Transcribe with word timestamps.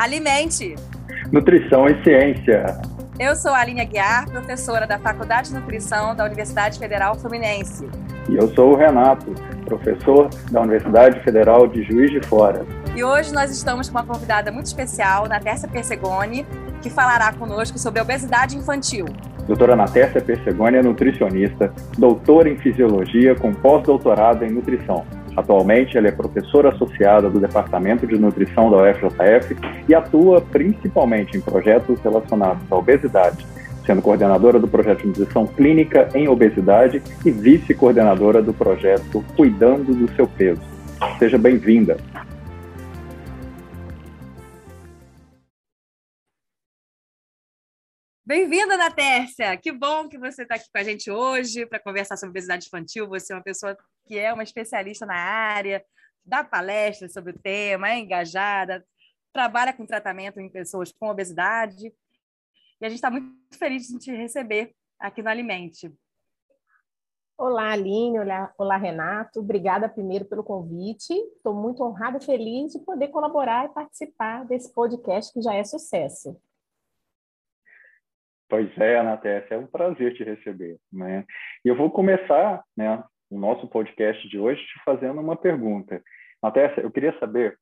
Alimente! 0.00 0.76
Nutrição 1.30 1.86
e 1.86 2.02
Ciência. 2.02 2.80
Eu 3.18 3.36
sou 3.36 3.50
a 3.50 3.58
Aline 3.58 3.82
Aguiar, 3.82 4.26
professora 4.30 4.86
da 4.86 4.98
Faculdade 4.98 5.50
de 5.50 5.54
Nutrição 5.56 6.16
da 6.16 6.24
Universidade 6.24 6.78
Federal 6.78 7.14
Fluminense. 7.16 7.86
E 8.26 8.34
eu 8.34 8.48
sou 8.54 8.72
o 8.72 8.76
Renato, 8.76 9.30
professor 9.66 10.30
da 10.50 10.62
Universidade 10.62 11.22
Federal 11.22 11.68
de 11.68 11.82
Juiz 11.82 12.10
de 12.10 12.26
Fora. 12.26 12.64
E 12.96 13.04
hoje 13.04 13.30
nós 13.34 13.50
estamos 13.50 13.90
com 13.90 13.98
uma 13.98 14.06
convidada 14.06 14.50
muito 14.50 14.68
especial, 14.68 15.28
Natércia 15.28 15.68
Persegoni, 15.68 16.46
que 16.80 16.88
falará 16.88 17.34
conosco 17.34 17.78
sobre 17.78 18.00
a 18.00 18.02
obesidade 18.02 18.56
infantil. 18.56 19.04
Doutora 19.46 19.76
Natércia 19.76 20.22
Persegoni 20.22 20.78
é 20.78 20.82
nutricionista, 20.82 21.74
doutora 21.98 22.48
em 22.48 22.56
fisiologia 22.56 23.34
com 23.34 23.52
pós-doutorado 23.52 24.46
em 24.46 24.50
nutrição 24.50 25.04
Atualmente, 25.36 25.96
ela 25.96 26.08
é 26.08 26.12
professora 26.12 26.70
associada 26.70 27.30
do 27.30 27.40
Departamento 27.40 28.06
de 28.06 28.18
Nutrição 28.18 28.70
da 28.70 28.78
UFJF 28.78 29.56
e 29.88 29.94
atua 29.94 30.40
principalmente 30.40 31.36
em 31.36 31.40
projetos 31.40 31.98
relacionados 32.00 32.62
à 32.70 32.76
obesidade, 32.76 33.46
sendo 33.86 34.02
coordenadora 34.02 34.58
do 34.58 34.68
projeto 34.68 35.00
de 35.00 35.08
nutrição 35.08 35.46
clínica 35.46 36.08
em 36.14 36.28
obesidade 36.28 37.02
e 37.24 37.30
vice-coordenadora 37.30 38.42
do 38.42 38.52
projeto 38.52 39.24
Cuidando 39.36 39.94
do 39.94 40.10
Seu 40.14 40.26
Peso. 40.26 40.62
Seja 41.18 41.38
bem-vinda. 41.38 41.96
Bem-vinda, 48.30 48.76
Natércia! 48.76 49.56
Que 49.56 49.72
bom 49.72 50.08
que 50.08 50.16
você 50.16 50.42
está 50.42 50.54
aqui 50.54 50.70
com 50.70 50.78
a 50.78 50.84
gente 50.84 51.10
hoje 51.10 51.66
para 51.66 51.80
conversar 51.80 52.16
sobre 52.16 52.30
obesidade 52.30 52.68
infantil. 52.68 53.08
Você 53.08 53.32
é 53.32 53.36
uma 53.36 53.42
pessoa 53.42 53.76
que 54.06 54.16
é 54.16 54.32
uma 54.32 54.44
especialista 54.44 55.04
na 55.04 55.16
área, 55.16 55.84
dá 56.24 56.44
palestras 56.44 57.12
sobre 57.12 57.32
o 57.32 57.38
tema, 57.40 57.90
é 57.90 57.98
engajada, 57.98 58.86
trabalha 59.32 59.72
com 59.72 59.84
tratamento 59.84 60.38
em 60.38 60.48
pessoas 60.48 60.92
com 60.92 61.08
obesidade. 61.08 61.92
E 62.80 62.86
a 62.86 62.88
gente 62.88 62.98
está 62.98 63.10
muito 63.10 63.34
feliz 63.58 63.88
de 63.88 63.98
te 63.98 64.12
receber 64.12 64.76
aqui 64.96 65.24
no 65.24 65.28
Alimente. 65.28 65.92
Olá, 67.36 67.72
Aline. 67.72 68.20
Olá, 68.20 68.54
olá, 68.56 68.76
Renato. 68.76 69.40
Obrigada 69.40 69.88
primeiro 69.88 70.24
pelo 70.24 70.44
convite. 70.44 71.12
Estou 71.12 71.52
muito 71.52 71.82
honrada 71.82 72.18
e 72.18 72.24
feliz 72.24 72.74
de 72.74 72.78
poder 72.78 73.08
colaborar 73.08 73.64
e 73.64 73.74
participar 73.74 74.44
desse 74.44 74.72
podcast 74.72 75.32
que 75.32 75.42
já 75.42 75.52
é 75.52 75.64
sucesso. 75.64 76.40
Pois 78.50 78.76
é, 78.78 78.98
Anatécia, 78.98 79.54
é 79.54 79.58
um 79.58 79.66
prazer 79.68 80.12
te 80.14 80.24
receber. 80.24 80.76
Né? 80.92 81.24
E 81.64 81.68
eu 81.68 81.76
vou 81.76 81.88
começar 81.88 82.64
né, 82.76 83.00
o 83.30 83.38
nosso 83.38 83.68
podcast 83.68 84.28
de 84.28 84.40
hoje 84.40 84.60
te 84.60 84.84
fazendo 84.84 85.20
uma 85.20 85.36
pergunta. 85.36 86.02
Anatécia, 86.42 86.80
eu 86.80 86.90
queria 86.90 87.16
saber 87.20 87.56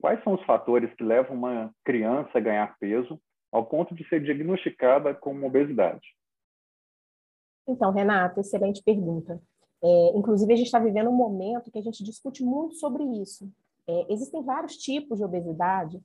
quais 0.00 0.22
são 0.22 0.34
os 0.34 0.44
fatores 0.44 0.94
que 0.94 1.02
levam 1.02 1.36
uma 1.36 1.74
criança 1.84 2.30
a 2.34 2.40
ganhar 2.40 2.78
peso 2.78 3.20
ao 3.50 3.66
ponto 3.66 3.96
de 3.96 4.08
ser 4.08 4.22
diagnosticada 4.22 5.12
com 5.12 5.44
obesidade? 5.44 6.06
Então, 7.66 7.90
Renato, 7.92 8.38
excelente 8.38 8.80
pergunta. 8.84 9.42
É, 9.82 10.16
inclusive, 10.16 10.52
a 10.52 10.56
gente 10.56 10.66
está 10.66 10.78
vivendo 10.78 11.10
um 11.10 11.16
momento 11.16 11.70
que 11.70 11.78
a 11.80 11.82
gente 11.82 12.04
discute 12.04 12.44
muito 12.44 12.76
sobre 12.76 13.02
isso. 13.20 13.50
É, 13.88 14.06
existem 14.12 14.44
vários 14.44 14.76
tipos 14.76 15.18
de 15.18 15.24
obesidade 15.24 16.00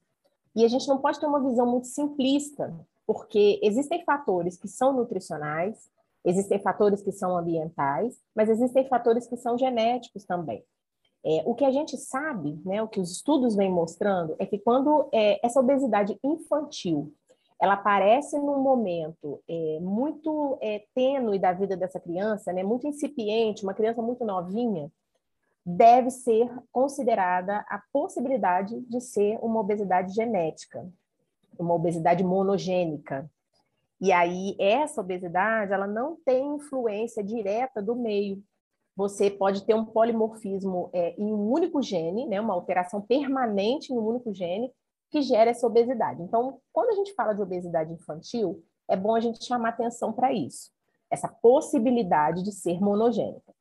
e 0.55 0.65
a 0.65 0.67
gente 0.67 0.87
não 0.87 0.97
pode 0.97 1.19
ter 1.19 1.27
uma 1.27 1.43
visão 1.43 1.69
muito 1.69 1.85
simplista 1.85 2.73
porque 3.05 3.59
existem 3.61 4.03
fatores 4.03 4.57
que 4.57 4.67
são 4.67 4.93
nutricionais, 4.93 5.89
existem 6.25 6.59
fatores 6.59 7.01
que 7.01 7.11
são 7.11 7.37
ambientais, 7.37 8.17
mas 8.35 8.49
existem 8.49 8.87
fatores 8.87 9.27
que 9.27 9.37
são 9.37 9.57
genéticos 9.57 10.25
também. 10.25 10.63
É, 11.25 11.41
o 11.45 11.55
que 11.55 11.63
a 11.63 11.71
gente 11.71 11.97
sabe, 11.97 12.59
né, 12.65 12.81
o 12.81 12.87
que 12.87 12.99
os 12.99 13.11
estudos 13.11 13.55
vêm 13.55 13.71
mostrando, 13.71 14.35
é 14.39 14.45
que 14.45 14.59
quando 14.59 15.07
é, 15.13 15.45
essa 15.45 15.59
obesidade 15.59 16.17
infantil 16.23 17.13
ela 17.61 17.75
aparece 17.75 18.37
num 18.37 18.59
momento 18.59 19.41
é, 19.47 19.79
muito 19.79 20.57
é, 20.61 20.83
tênue 20.93 21.39
da 21.39 21.53
vida 21.53 21.77
dessa 21.77 21.97
criança, 21.97 22.51
né, 22.51 22.61
muito 22.61 22.85
incipiente, 22.85 23.63
uma 23.63 23.73
criança 23.73 24.01
muito 24.01 24.25
novinha, 24.25 24.91
deve 25.65 26.09
ser 26.09 26.51
considerada 26.73 27.59
a 27.69 27.81
possibilidade 27.93 28.81
de 28.81 28.99
ser 28.99 29.39
uma 29.41 29.61
obesidade 29.61 30.13
genética 30.13 30.85
uma 31.57 31.73
obesidade 31.73 32.23
monogênica. 32.23 33.29
E 33.99 34.11
aí, 34.11 34.55
essa 34.59 35.01
obesidade, 35.01 35.71
ela 35.71 35.87
não 35.87 36.17
tem 36.25 36.55
influência 36.55 37.23
direta 37.23 37.81
do 37.81 37.95
meio. 37.95 38.43
Você 38.95 39.31
pode 39.31 39.65
ter 39.65 39.73
um 39.73 39.85
polimorfismo 39.85 40.89
é, 40.93 41.15
em 41.17 41.33
um 41.33 41.51
único 41.51 41.81
gene, 41.81 42.27
né, 42.27 42.39
uma 42.39 42.53
alteração 42.53 43.01
permanente 43.01 43.91
em 43.91 43.97
um 43.97 44.05
único 44.05 44.33
gene, 44.33 44.71
que 45.09 45.21
gera 45.21 45.51
essa 45.51 45.65
obesidade. 45.65 46.21
Então, 46.21 46.59
quando 46.71 46.89
a 46.89 46.93
gente 46.93 47.13
fala 47.13 47.33
de 47.33 47.41
obesidade 47.41 47.93
infantil, 47.93 48.63
é 48.89 48.95
bom 48.95 49.15
a 49.15 49.19
gente 49.19 49.43
chamar 49.45 49.69
atenção 49.69 50.11
para 50.11 50.33
isso, 50.33 50.71
essa 51.09 51.27
possibilidade 51.27 52.43
de 52.43 52.51
ser 52.51 52.79
monogênica. 52.81 53.53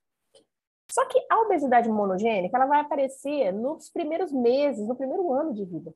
Só 0.90 1.06
que 1.06 1.18
a 1.30 1.40
obesidade 1.40 1.88
monogênica, 1.88 2.56
ela 2.56 2.66
vai 2.66 2.80
aparecer 2.80 3.52
nos 3.52 3.88
primeiros 3.88 4.30
meses, 4.30 4.86
no 4.86 4.94
primeiro 4.94 5.32
ano 5.32 5.54
de 5.54 5.64
vida. 5.64 5.94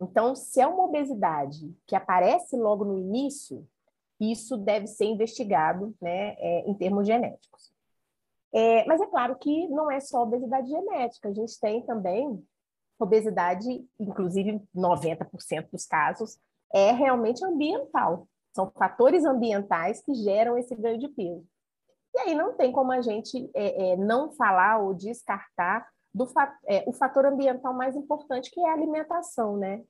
Então, 0.00 0.34
se 0.34 0.60
é 0.60 0.66
uma 0.66 0.84
obesidade 0.84 1.76
que 1.86 1.94
aparece 1.94 2.56
logo 2.56 2.84
no 2.84 2.98
início, 2.98 3.66
isso 4.18 4.56
deve 4.56 4.86
ser 4.86 5.04
investigado 5.04 5.94
né, 6.00 6.34
é, 6.38 6.60
em 6.68 6.74
termos 6.74 7.06
genéticos. 7.06 7.70
É, 8.52 8.84
mas 8.86 9.00
é 9.00 9.06
claro 9.06 9.36
que 9.36 9.68
não 9.68 9.90
é 9.90 10.00
só 10.00 10.22
obesidade 10.22 10.68
genética, 10.68 11.28
a 11.28 11.32
gente 11.32 11.58
tem 11.60 11.82
também 11.82 12.42
obesidade, 12.98 13.86
inclusive 13.98 14.60
90% 14.74 15.70
dos 15.70 15.86
casos, 15.86 16.38
é 16.72 16.92
realmente 16.92 17.44
ambiental. 17.44 18.26
São 18.54 18.70
fatores 18.70 19.24
ambientais 19.24 20.02
que 20.02 20.14
geram 20.14 20.58
esse 20.58 20.74
ganho 20.74 20.98
de 20.98 21.08
peso. 21.08 21.46
E 22.14 22.18
aí 22.18 22.34
não 22.34 22.54
tem 22.54 22.72
como 22.72 22.90
a 22.92 23.00
gente 23.00 23.50
é, 23.54 23.92
é, 23.92 23.96
não 23.96 24.32
falar 24.32 24.78
ou 24.78 24.92
descartar 24.92 25.86
do 26.12 26.28
é, 26.66 26.84
o 26.86 26.92
fator 26.92 27.24
ambiental 27.26 27.72
mais 27.72 27.94
importante, 27.96 28.50
que 28.50 28.60
é 28.60 28.68
a 28.68 28.74
alimentação, 28.74 29.56
né? 29.56 29.82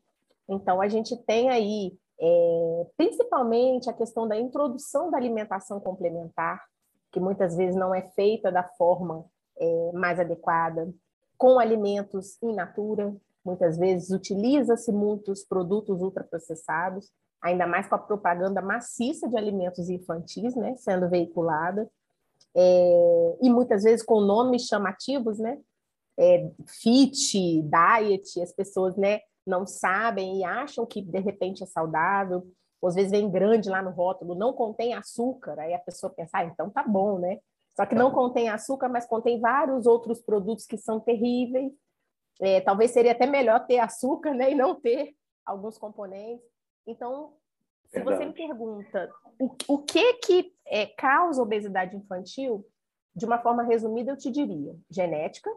Então, 0.48 0.80
a 0.80 0.88
gente 0.88 1.16
tem 1.24 1.48
aí, 1.48 1.96
é, 2.20 2.86
principalmente, 2.96 3.88
a 3.88 3.92
questão 3.92 4.26
da 4.26 4.36
introdução 4.36 5.10
da 5.10 5.16
alimentação 5.16 5.80
complementar, 5.80 6.62
que 7.10 7.20
muitas 7.20 7.56
vezes 7.56 7.76
não 7.76 7.94
é 7.94 8.02
feita 8.10 8.50
da 8.52 8.62
forma 8.62 9.24
é, 9.58 9.92
mais 9.92 10.18
adequada, 10.18 10.92
com 11.38 11.58
alimentos 11.58 12.36
in 12.42 12.54
natura, 12.54 13.14
muitas 13.44 13.78
vezes 13.78 14.10
utiliza-se 14.10 14.92
muitos 14.92 15.44
produtos 15.44 16.02
ultraprocessados, 16.02 17.10
ainda 17.40 17.66
mais 17.66 17.88
com 17.88 17.94
a 17.94 17.98
propaganda 17.98 18.60
maciça 18.60 19.28
de 19.28 19.36
alimentos 19.36 19.88
infantis, 19.88 20.54
né, 20.54 20.76
sendo 20.76 21.08
veiculada, 21.08 21.90
é, 22.54 23.36
e 23.40 23.48
muitas 23.48 23.84
vezes 23.84 24.04
com 24.04 24.20
nomes 24.20 24.66
chamativos, 24.66 25.38
né, 25.38 25.58
é, 26.20 26.50
fit, 26.66 27.62
diet, 27.62 28.42
as 28.42 28.52
pessoas, 28.52 28.94
né, 28.94 29.20
não 29.46 29.66
sabem 29.66 30.40
e 30.40 30.44
acham 30.44 30.84
que 30.84 31.00
de 31.00 31.18
repente 31.18 31.62
é 31.62 31.66
saudável, 31.66 32.46
às 32.84 32.94
vezes 32.94 33.10
vem 33.10 33.30
grande 33.30 33.70
lá 33.70 33.82
no 33.82 33.90
rótulo, 33.90 34.34
não 34.34 34.52
contém 34.52 34.92
açúcar, 34.92 35.58
aí 35.58 35.72
a 35.72 35.78
pessoa 35.78 36.12
pensa, 36.12 36.38
ah, 36.38 36.44
então 36.44 36.70
tá 36.70 36.82
bom, 36.82 37.18
né? 37.18 37.38
Só 37.74 37.86
que 37.86 37.94
não 37.94 38.10
contém 38.10 38.48
açúcar, 38.48 38.88
mas 38.88 39.06
contém 39.06 39.40
vários 39.40 39.86
outros 39.86 40.20
produtos 40.20 40.66
que 40.66 40.76
são 40.76 41.00
terríveis. 41.00 41.72
É, 42.40 42.60
talvez 42.60 42.90
seria 42.90 43.12
até 43.12 43.26
melhor 43.26 43.66
ter 43.66 43.78
açúcar, 43.78 44.34
né, 44.34 44.50
e 44.50 44.54
não 44.54 44.74
ter 44.78 45.14
alguns 45.44 45.78
componentes. 45.78 46.44
Então, 46.86 47.34
se 47.88 47.98
Verdade. 47.98 48.18
você 48.18 48.26
me 48.26 48.34
pergunta 48.34 49.10
o, 49.38 49.54
o 49.68 49.78
que 49.78 50.14
que 50.14 50.54
é, 50.66 50.86
causa 50.86 51.42
obesidade 51.42 51.96
infantil, 51.96 52.66
de 53.14 53.24
uma 53.24 53.38
forma 53.38 53.62
resumida, 53.62 54.12
eu 54.12 54.16
te 54.16 54.30
diria 54.30 54.74
genética, 54.90 55.50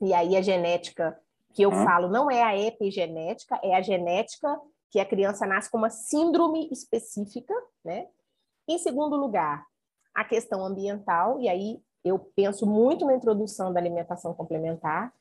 e 0.00 0.12
aí 0.12 0.36
a 0.36 0.42
genética 0.42 1.18
que 1.52 1.62
eu 1.62 1.70
hum. 1.70 1.84
falo 1.84 2.08
não 2.08 2.30
é 2.30 2.42
a 2.42 2.56
epigenética, 2.56 3.58
é 3.62 3.74
a 3.74 3.82
genética 3.82 4.58
que 4.90 5.00
a 5.00 5.06
criança 5.06 5.46
nasce 5.46 5.70
com 5.70 5.78
uma 5.78 5.90
síndrome 5.90 6.68
específica, 6.70 7.54
né? 7.84 8.08
Em 8.68 8.78
segundo 8.78 9.16
lugar, 9.16 9.66
a 10.14 10.24
questão 10.24 10.64
ambiental, 10.64 11.40
e 11.40 11.48
aí 11.48 11.80
eu 12.04 12.18
penso 12.18 12.66
muito 12.66 13.04
na 13.04 13.14
introdução 13.14 13.72
da 13.72 13.80
alimentação 13.80 14.34
complementar. 14.34 15.12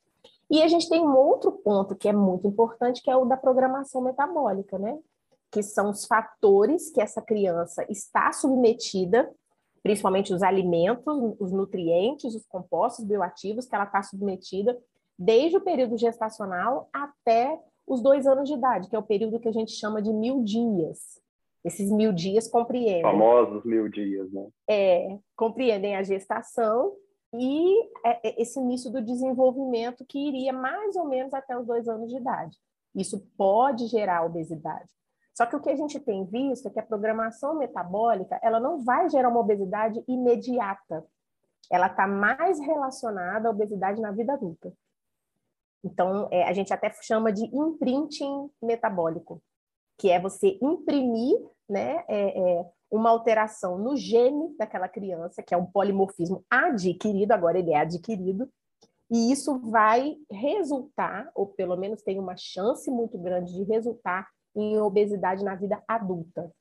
E 0.49 0.61
a 0.61 0.67
gente 0.67 0.89
tem 0.89 1.01
um 1.01 1.15
outro 1.15 1.51
ponto 1.51 1.95
que 1.95 2.09
é 2.09 2.13
muito 2.13 2.47
importante, 2.47 3.01
que 3.01 3.09
é 3.09 3.15
o 3.15 3.25
da 3.25 3.37
programação 3.37 4.01
metabólica, 4.01 4.77
né? 4.77 4.99
Que 5.49 5.63
são 5.63 5.89
os 5.89 6.05
fatores 6.05 6.89
que 6.91 7.01
essa 7.01 7.21
criança 7.21 7.85
está 7.89 8.31
submetida, 8.33 9.33
principalmente 9.83 10.33
os 10.33 10.43
alimentos, 10.43 11.35
os 11.39 11.51
nutrientes, 11.51 12.35
os 12.35 12.45
compostos 12.45 13.05
bioativos 13.05 13.65
que 13.65 13.75
ela 13.75 13.85
está 13.85 14.01
submetida 14.03 14.77
desde 15.17 15.57
o 15.57 15.61
período 15.61 15.97
gestacional 15.97 16.89
até 16.93 17.59
os 17.87 18.01
dois 18.01 18.25
anos 18.25 18.47
de 18.47 18.55
idade, 18.55 18.89
que 18.89 18.95
é 18.95 18.99
o 18.99 19.03
período 19.03 19.39
que 19.39 19.47
a 19.47 19.51
gente 19.51 19.71
chama 19.71 20.01
de 20.01 20.11
mil 20.13 20.43
dias. 20.43 21.19
Esses 21.63 21.91
mil 21.91 22.11
dias 22.11 22.47
compreendem. 22.47 23.01
Famosos 23.01 23.63
mil 23.63 23.87
dias, 23.87 24.31
né? 24.31 24.47
É, 24.67 25.19
compreendem 25.35 25.95
a 25.95 26.01
gestação 26.01 26.93
e 27.33 27.83
é, 28.03 28.29
é, 28.29 28.41
esse 28.41 28.59
início 28.59 28.91
do 28.91 29.01
desenvolvimento 29.01 30.05
que 30.07 30.17
iria 30.17 30.51
mais 30.51 30.95
ou 30.95 31.07
menos 31.07 31.33
até 31.33 31.57
os 31.57 31.65
dois 31.67 31.87
anos 31.87 32.09
de 32.09 32.17
idade. 32.17 32.57
Isso 32.95 33.25
pode 33.37 33.87
gerar 33.87 34.25
obesidade. 34.25 34.89
Só 35.41 35.47
que 35.47 35.55
o 35.55 35.59
que 35.59 35.71
a 35.71 35.75
gente 35.75 35.99
tem 35.99 36.23
visto 36.23 36.67
é 36.67 36.69
que 36.69 36.79
a 36.79 36.85
programação 36.85 37.57
metabólica 37.57 38.39
ela 38.43 38.59
não 38.59 38.83
vai 38.83 39.09
gerar 39.09 39.27
uma 39.29 39.39
obesidade 39.39 39.99
imediata. 40.07 41.03
Ela 41.67 41.87
está 41.87 42.05
mais 42.05 42.59
relacionada 42.59 43.47
à 43.47 43.51
obesidade 43.51 43.99
na 43.99 44.11
vida 44.11 44.33
adulta. 44.33 44.71
Então, 45.83 46.27
é, 46.29 46.43
a 46.43 46.53
gente 46.53 46.71
até 46.71 46.91
chama 47.01 47.33
de 47.33 47.43
imprinting 47.45 48.51
metabólico, 48.61 49.41
que 49.97 50.11
é 50.11 50.19
você 50.19 50.59
imprimir 50.61 51.39
né, 51.67 52.05
é, 52.07 52.59
é, 52.59 52.69
uma 52.91 53.09
alteração 53.09 53.79
no 53.79 53.97
gene 53.97 54.55
daquela 54.59 54.87
criança, 54.87 55.41
que 55.41 55.55
é 55.55 55.57
um 55.57 55.65
polimorfismo 55.65 56.45
adquirido, 56.51 57.31
agora 57.31 57.57
ele 57.57 57.73
é 57.73 57.79
adquirido, 57.79 58.47
e 59.09 59.31
isso 59.31 59.57
vai 59.57 60.17
resultar, 60.29 61.31
ou 61.33 61.47
pelo 61.47 61.75
menos 61.75 62.03
tem 62.03 62.19
uma 62.19 62.37
chance 62.37 62.91
muito 62.91 63.17
grande 63.17 63.55
de 63.55 63.63
resultar 63.63 64.29
em 64.55 64.79
obesidade 64.79 65.43
na 65.43 65.55
vida 65.55 65.81
adulta. 65.87 66.51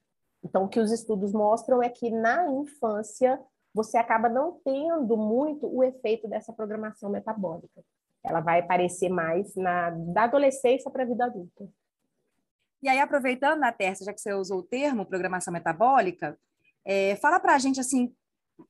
Então, 0.43 0.65
o 0.65 0.69
que 0.69 0.81
os 0.81 0.91
estudos 0.91 1.33
mostram 1.33 1.83
é 1.83 1.89
que 1.89 2.11
na 2.11 2.51
infância 2.51 3.41
você 3.75 3.99
acaba 3.99 4.29
não 4.29 4.61
tendo 4.65 5.17
muito 5.17 5.67
o 5.67 5.83
efeito 5.85 6.27
dessa 6.29 6.53
programação 6.53 7.11
metabólica. 7.11 7.83
Ela 8.25 8.41
vai 8.41 8.61
aparecer 8.61 9.09
mais 9.09 9.55
na 9.55 9.91
da 9.91 10.25
adolescência 10.25 10.91
para 10.91 11.05
a 11.05 11.07
vida 11.07 11.25
adulta. 11.25 11.69
E 12.83 12.89
aí, 12.89 12.99
aproveitando, 12.99 13.61
na 13.61 13.73
Tércia, 13.73 14.07
já 14.07 14.13
que 14.13 14.21
você 14.21 14.33
usou 14.33 14.61
o 14.61 14.63
termo 14.63 15.05
programação 15.05 15.53
metabólica, 15.53 16.39
é, 16.85 17.15
fala 17.17 17.39
para 17.39 17.55
a 17.55 17.59
gente, 17.59 17.79
assim, 17.79 18.15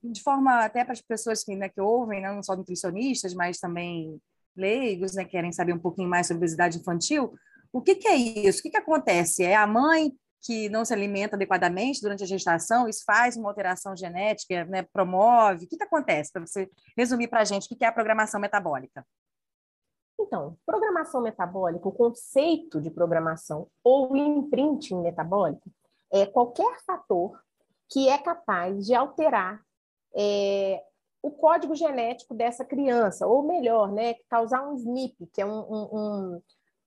de 0.02 0.22
forma 0.22 0.64
até 0.64 0.84
para 0.84 0.93
as 0.93 1.00
pessoas 1.00 1.44
que, 1.44 1.55
né, 1.55 1.69
que 1.69 1.81
ouvem, 1.81 2.20
né, 2.20 2.32
não 2.32 2.43
só 2.43 2.56
nutricionistas, 2.56 3.34
mas 3.34 3.58
também 3.58 4.20
leigos, 4.56 5.14
né, 5.14 5.25
querem 5.25 5.52
saber 5.52 5.72
um 5.72 5.78
pouquinho 5.78 6.08
mais 6.08 6.26
sobre 6.26 6.38
obesidade 6.38 6.78
infantil, 6.78 7.32
o 7.72 7.81
que, 7.81 7.94
que 7.94 8.08
é 8.08 8.17
isso? 8.17 8.61
O 8.61 8.62
que, 8.62 8.70
que 8.70 8.76
acontece? 8.76 9.44
É 9.44 9.55
a 9.55 9.67
mãe 9.67 10.12
que 10.43 10.69
não 10.70 10.84
se 10.84 10.94
alimenta 10.94 11.37
adequadamente 11.37 12.00
durante 12.00 12.25
a 12.25 12.26
gestação, 12.26 12.88
isso 12.88 13.05
faz 13.05 13.37
uma 13.37 13.50
alteração 13.50 13.94
genética, 13.94 14.64
né, 14.64 14.82
promove? 14.90 15.64
O 15.64 15.69
que, 15.69 15.76
que 15.76 15.84
acontece? 15.84 16.32
Para 16.32 16.46
você 16.46 16.69
resumir 16.96 17.28
para 17.28 17.40
a 17.40 17.44
gente 17.44 17.67
o 17.72 17.76
que 17.76 17.84
é 17.84 17.88
a 17.88 17.93
programação 17.93 18.40
metabólica. 18.40 19.06
Então, 20.19 20.56
programação 20.67 21.22
metabólica, 21.22 21.88
o 21.88 21.93
conceito 21.93 22.81
de 22.81 22.90
programação 22.90 23.69
ou 23.82 24.17
imprinting 24.17 25.00
metabólico 25.02 25.70
é 26.12 26.26
qualquer 26.26 26.78
fator 26.84 27.38
que 27.88 28.08
é 28.08 28.19
capaz 28.19 28.87
de 28.87 28.94
alterar 28.94 29.61
é, 30.14 30.82
o 31.22 31.31
código 31.31 31.75
genético 31.75 32.34
dessa 32.34 32.64
criança, 32.64 33.26
ou 33.26 33.43
melhor, 33.43 33.93
né, 33.93 34.14
causar 34.28 34.67
um 34.67 34.75
SNP, 34.75 35.26
que 35.32 35.40
é 35.40 35.46
um, 35.46 35.61
um, 35.61 35.88
um, 35.93 36.43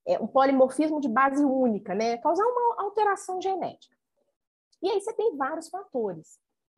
é 0.06 0.20
um 0.20 0.28
polimorfismo 0.28 1.00
de 1.00 1.08
base 1.08 1.44
única, 1.44 1.96
né, 1.96 2.18
causar 2.18 2.44
uma 2.46 2.84
alteração 2.84 3.42
genética. 3.42 3.96
E 4.82 4.90
aí 4.90 5.00
você 5.00 5.14
tem 5.14 5.36
vários 5.38 5.70
fatores. 5.70 6.38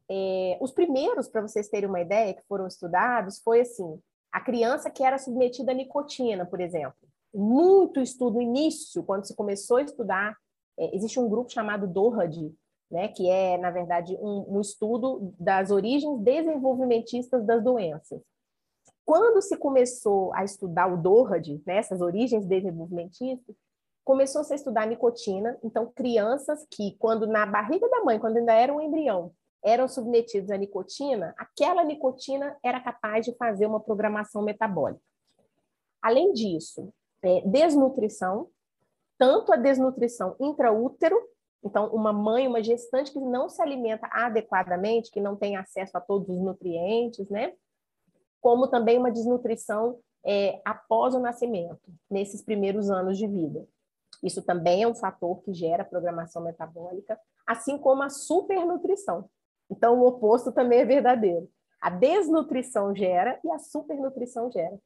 É, 0.10 0.58
os 0.62 0.72
primeiros, 0.72 1.28
para 1.28 1.42
vocês 1.42 1.68
terem 1.68 1.90
uma 1.90 2.02
ideia, 2.02 2.36
que 2.36 2.46
foram 2.48 2.68
estudados, 2.68 3.40
foi 3.40 3.62
assim, 3.62 4.00
a 4.32 4.40
criança 4.40 4.92
que 4.92 5.04
era 5.04 5.18
submetida 5.18 5.72
à 5.72 5.76
nicotina, 5.76 6.46
por 6.46 6.62
exemplo. 6.62 6.96
Muito 7.34 8.00
estudo 8.00 8.36
no 8.36 8.42
início, 8.42 9.04
quando 9.04 9.26
se 9.26 9.36
começou 9.36 9.78
a 9.78 9.82
estudar, 9.82 10.36
é, 10.78 10.96
existe 10.96 11.20
um 11.20 11.28
grupo 11.28 11.50
chamado 11.50 11.88
DORAD, 11.88 12.54
né, 12.92 13.08
que 13.08 13.28
é, 13.30 13.58
na 13.58 13.72
verdade, 13.72 14.16
um, 14.22 14.58
um 14.58 14.62
estudo 14.62 15.34
das 15.40 15.72
origens 15.72 16.20
desenvolvimentistas 16.22 17.44
das 17.44 17.64
doenças. 17.64 18.22
Quando 19.06 19.42
se 19.42 19.56
começou 19.56 20.34
a 20.34 20.44
estudar 20.44 20.92
o 20.92 20.98
DORAD, 20.98 21.62
né, 21.66 21.78
essas 21.78 22.02
origens 22.02 22.46
desenvolvimentistas, 22.46 23.56
começou 24.04 24.44
-se 24.44 24.54
a 24.54 24.56
estudar 24.56 24.84
a 24.84 24.88
nicotina. 24.88 25.58
Então, 25.64 25.92
crianças 25.94 26.66
que, 26.70 26.96
quando 26.98 27.28
na 27.28 27.46
barriga 27.46 27.88
da 27.90 28.04
mãe, 28.04 28.20
quando 28.20 28.38
ainda 28.38 28.54
era 28.54 28.74
um 28.74 28.82
embrião, 28.82 29.32
eram 29.64 29.88
submetidos 29.88 30.52
à 30.52 30.58
nicotina, 30.58 31.34
aquela 31.38 31.84
nicotina 31.84 32.56
era 32.64 32.80
capaz 32.80 33.26
de 33.26 33.36
fazer 33.36 33.66
uma 33.66 33.80
programação 33.80 34.44
metabólica. 34.44 35.02
Além 36.02 36.34
disso, 36.34 36.94
é, 37.24 37.42
desnutrição, 37.42 38.48
tanto 39.18 39.52
a 39.52 39.56
desnutrição 39.56 40.36
intraútero, 40.40 41.20
então 41.64 41.88
uma 41.88 42.14
mãe, 42.14 42.48
uma 42.48 42.62
gestante 42.62 43.12
que 43.12 43.20
não 43.20 43.50
se 43.50 43.60
alimenta 43.60 44.08
adequadamente, 44.12 45.10
que 45.10 45.20
não 45.20 45.36
tem 45.36 45.58
acesso 45.58 45.98
a 45.98 46.02
todos 46.02 46.30
os 46.30 46.40
nutrientes, 46.40 47.28
né? 47.28 47.54
Como 48.46 48.68
também 48.68 49.00
uma 49.00 49.10
desnutrição 49.10 49.98
é, 50.24 50.62
após 50.64 51.16
o 51.16 51.20
nascimento, 51.20 51.82
nesses 52.08 52.44
primeiros 52.44 52.92
anos 52.92 53.18
de 53.18 53.26
vida. 53.26 53.68
Isso 54.22 54.40
também 54.44 54.84
é 54.84 54.88
um 54.88 54.94
fator 54.94 55.42
que 55.42 55.52
gera 55.52 55.84
programação 55.84 56.44
metabólica, 56.44 57.20
assim 57.48 57.76
como 57.76 58.04
a 58.04 58.10
supernutrição. 58.12 59.28
Então, 59.68 60.00
o 60.00 60.06
oposto 60.06 60.52
também 60.52 60.82
é 60.82 60.86
verdadeiro. 60.86 61.50
A 61.82 61.90
desnutrição 61.90 62.96
gera 62.96 63.40
e 63.44 63.50
a 63.50 63.58
supernutrição 63.58 64.52
gera. 64.52 64.78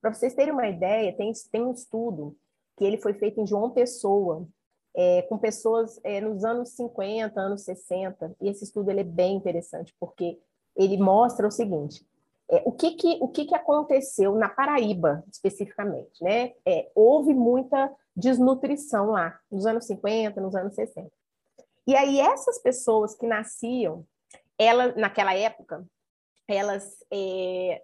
Para 0.00 0.14
vocês 0.14 0.32
terem 0.32 0.54
uma 0.54 0.66
ideia, 0.66 1.14
tem, 1.14 1.30
tem 1.50 1.62
um 1.62 1.72
estudo 1.72 2.34
que 2.78 2.84
ele 2.86 2.96
foi 2.96 3.12
feito 3.12 3.42
em 3.42 3.46
João 3.46 3.72
Pessoa, 3.72 4.48
é, 4.96 5.20
com 5.20 5.36
pessoas 5.36 6.00
é, 6.02 6.18
nos 6.18 6.46
anos 6.46 6.70
50, 6.70 7.38
anos 7.38 7.62
60, 7.64 8.34
e 8.40 8.48
esse 8.48 8.64
estudo 8.64 8.90
ele 8.90 9.00
é 9.00 9.04
bem 9.04 9.36
interessante, 9.36 9.94
porque 10.00 10.40
ele 10.74 10.96
mostra 10.96 11.46
o 11.46 11.50
seguinte, 11.50 12.06
é, 12.50 12.62
o, 12.66 12.72
que, 12.72 12.92
que, 12.92 13.18
o 13.20 13.28
que, 13.28 13.46
que 13.46 13.54
aconteceu 13.54 14.34
na 14.34 14.48
Paraíba, 14.48 15.24
especificamente, 15.32 16.22
né? 16.22 16.52
É, 16.66 16.90
houve 16.94 17.32
muita 17.34 17.94
desnutrição 18.14 19.06
lá, 19.10 19.38
nos 19.50 19.66
anos 19.66 19.86
50, 19.86 20.40
nos 20.40 20.54
anos 20.54 20.74
60. 20.74 21.10
E 21.86 21.96
aí, 21.96 22.20
essas 22.20 22.60
pessoas 22.60 23.14
que 23.14 23.26
nasciam 23.26 24.04
ela, 24.58 24.94
naquela 24.94 25.34
época, 25.34 25.84
elas 26.46 27.04
é, 27.12 27.82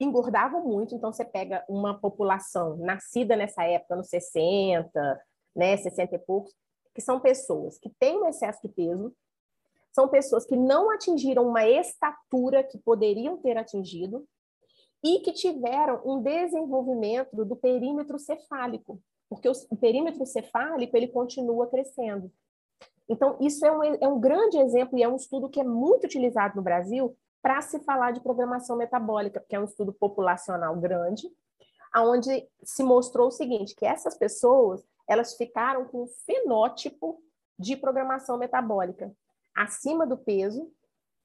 engordavam 0.00 0.64
muito, 0.64 0.94
então 0.94 1.12
você 1.12 1.24
pega 1.24 1.64
uma 1.68 1.98
população 1.98 2.76
nascida 2.78 3.36
nessa 3.36 3.64
época, 3.64 3.96
nos 3.96 4.08
60, 4.08 5.24
né, 5.54 5.76
60 5.76 6.14
e 6.14 6.18
poucos, 6.18 6.54
que 6.94 7.00
são 7.00 7.20
pessoas 7.20 7.78
que 7.78 7.90
têm 7.98 8.18
um 8.18 8.28
excesso 8.28 8.60
de 8.62 8.68
peso, 8.72 9.14
são 9.96 10.08
pessoas 10.08 10.44
que 10.44 10.54
não 10.54 10.90
atingiram 10.90 11.48
uma 11.48 11.66
estatura 11.66 12.62
que 12.62 12.76
poderiam 12.76 13.38
ter 13.38 13.56
atingido 13.56 14.28
e 15.02 15.20
que 15.20 15.32
tiveram 15.32 16.02
um 16.04 16.20
desenvolvimento 16.20 17.46
do 17.46 17.56
perímetro 17.56 18.18
cefálico, 18.18 19.00
porque 19.26 19.48
o 19.48 19.76
perímetro 19.76 20.26
cefálico 20.26 20.94
ele 20.94 21.08
continua 21.08 21.66
crescendo. 21.66 22.30
Então, 23.08 23.38
isso 23.40 23.64
é 23.64 23.72
um, 23.72 23.82
é 23.82 24.06
um 24.06 24.20
grande 24.20 24.58
exemplo 24.58 24.98
e 24.98 25.02
é 25.02 25.08
um 25.08 25.16
estudo 25.16 25.48
que 25.48 25.60
é 25.60 25.64
muito 25.64 26.04
utilizado 26.04 26.56
no 26.56 26.62
Brasil 26.62 27.16
para 27.40 27.62
se 27.62 27.78
falar 27.78 28.10
de 28.10 28.20
programação 28.20 28.76
metabólica, 28.76 29.40
porque 29.40 29.56
é 29.56 29.60
um 29.60 29.64
estudo 29.64 29.94
populacional 29.94 30.76
grande, 30.76 31.26
onde 31.96 32.46
se 32.62 32.82
mostrou 32.82 33.28
o 33.28 33.32
seguinte, 33.32 33.74
que 33.74 33.86
essas 33.86 34.14
pessoas 34.14 34.84
elas 35.08 35.36
ficaram 35.36 35.86
com 35.86 36.02
um 36.02 36.08
fenótipo 36.26 37.18
de 37.58 37.78
programação 37.78 38.36
metabólica 38.36 39.10
acima 39.56 40.06
do 40.06 40.16
peso, 40.16 40.70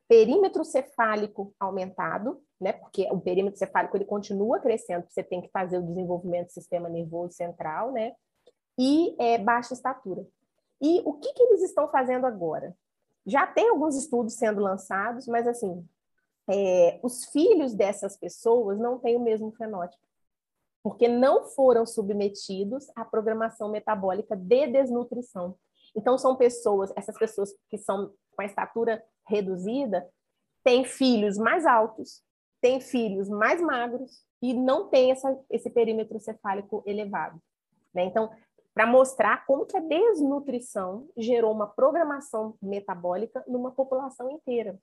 perímetro 0.07 0.63
cefálico 0.65 1.53
aumentado, 1.59 2.41
né? 2.59 2.73
Porque 2.73 3.07
o 3.11 3.19
perímetro 3.19 3.57
cefálico 3.57 3.95
ele 3.95 4.05
continua 4.05 4.59
crescendo, 4.59 5.05
você 5.07 5.23
tem 5.23 5.41
que 5.41 5.49
fazer 5.49 5.77
o 5.77 5.85
desenvolvimento 5.85 6.47
do 6.47 6.53
sistema 6.53 6.89
nervoso 6.89 7.33
central, 7.33 7.91
né? 7.91 8.13
E 8.77 9.15
é, 9.19 9.37
baixa 9.37 9.73
estatura. 9.73 10.25
E 10.81 11.01
o 11.05 11.13
que, 11.13 11.31
que 11.33 11.43
eles 11.43 11.61
estão 11.61 11.87
fazendo 11.89 12.25
agora? 12.25 12.75
Já 13.25 13.45
tem 13.45 13.69
alguns 13.69 13.95
estudos 13.95 14.33
sendo 14.33 14.61
lançados, 14.61 15.27
mas 15.27 15.47
assim, 15.47 15.87
é, 16.49 16.99
os 17.03 17.25
filhos 17.25 17.73
dessas 17.73 18.17
pessoas 18.17 18.79
não 18.79 18.97
têm 18.97 19.15
o 19.15 19.19
mesmo 19.19 19.51
fenótipo, 19.51 20.03
porque 20.83 21.07
não 21.07 21.45
foram 21.45 21.85
submetidos 21.85 22.87
à 22.95 23.05
programação 23.05 23.69
metabólica 23.69 24.35
de 24.35 24.67
desnutrição. 24.67 25.55
Então, 25.95 26.17
são 26.17 26.35
pessoas, 26.35 26.91
essas 26.95 27.17
pessoas 27.17 27.53
que 27.69 27.77
são 27.77 28.13
com 28.35 28.41
a 28.41 28.45
estatura 28.45 29.03
reduzida, 29.27 30.07
têm 30.63 30.83
filhos 30.83 31.37
mais 31.37 31.65
altos, 31.65 32.23
têm 32.61 32.79
filhos 32.79 33.29
mais 33.29 33.61
magros 33.61 34.23
e 34.41 34.53
não 34.53 34.89
têm 34.89 35.11
essa, 35.11 35.39
esse 35.49 35.69
perímetro 35.69 36.19
cefálico 36.19 36.83
elevado. 36.85 37.41
Né? 37.93 38.03
Então, 38.03 38.29
para 38.73 38.85
mostrar 38.85 39.45
como 39.45 39.65
que 39.65 39.75
a 39.75 39.81
desnutrição 39.81 41.09
gerou 41.17 41.51
uma 41.51 41.67
programação 41.67 42.55
metabólica 42.61 43.43
numa 43.47 43.71
população 43.71 44.29
inteira. 44.31 44.79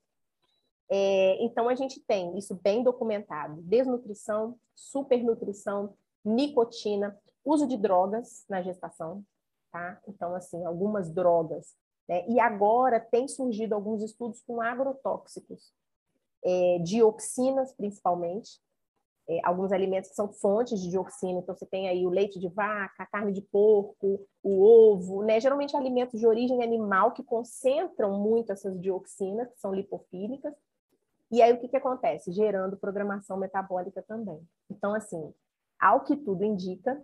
É, 0.89 1.43
então, 1.43 1.69
a 1.69 1.75
gente 1.75 1.99
tem 1.99 2.37
isso 2.37 2.55
bem 2.55 2.83
documentado: 2.83 3.61
desnutrição, 3.63 4.57
supernutrição, 4.75 5.95
nicotina, 6.23 7.17
uso 7.43 7.67
de 7.67 7.77
drogas 7.77 8.45
na 8.49 8.61
gestação, 8.61 9.23
tá? 9.71 9.99
Então, 10.07 10.35
assim, 10.35 10.63
algumas 10.65 11.11
drogas. 11.11 11.75
Né? 12.09 12.25
E 12.27 12.39
agora 12.39 12.99
tem 12.99 13.27
surgido 13.27 13.75
alguns 13.75 14.01
estudos 14.01 14.41
com 14.41 14.59
agrotóxicos, 14.59 15.71
é, 16.43 16.79
dioxinas 16.79 17.71
principalmente, 17.71 18.59
é, 19.27 19.39
alguns 19.43 19.71
alimentos 19.71 20.09
que 20.09 20.15
são 20.15 20.27
fontes 20.27 20.81
de 20.81 20.89
dioxina, 20.89 21.39
então 21.39 21.55
você 21.55 21.67
tem 21.67 21.87
aí 21.87 22.03
o 22.07 22.09
leite 22.09 22.39
de 22.39 22.47
vaca, 22.47 23.03
a 23.03 23.05
carne 23.05 23.31
de 23.31 23.43
porco, 23.43 24.27
o 24.41 24.63
ovo, 24.63 25.21
né? 25.21 25.39
Geralmente 25.39 25.77
alimentos 25.77 26.19
de 26.19 26.25
origem 26.25 26.63
animal 26.63 27.11
que 27.11 27.21
concentram 27.21 28.19
muito 28.19 28.51
essas 28.51 28.81
dioxinas, 28.81 29.47
que 29.51 29.59
são 29.59 29.71
lipofílicas. 29.71 30.55
E 31.31 31.43
aí 31.43 31.53
o 31.53 31.59
que, 31.59 31.67
que 31.67 31.77
acontece? 31.77 32.31
Gerando 32.31 32.75
programação 32.75 33.37
metabólica 33.37 34.01
também. 34.01 34.41
Então, 34.67 34.95
assim, 34.95 35.31
ao 35.79 36.03
que 36.03 36.15
tudo 36.15 36.43
indica, 36.43 36.99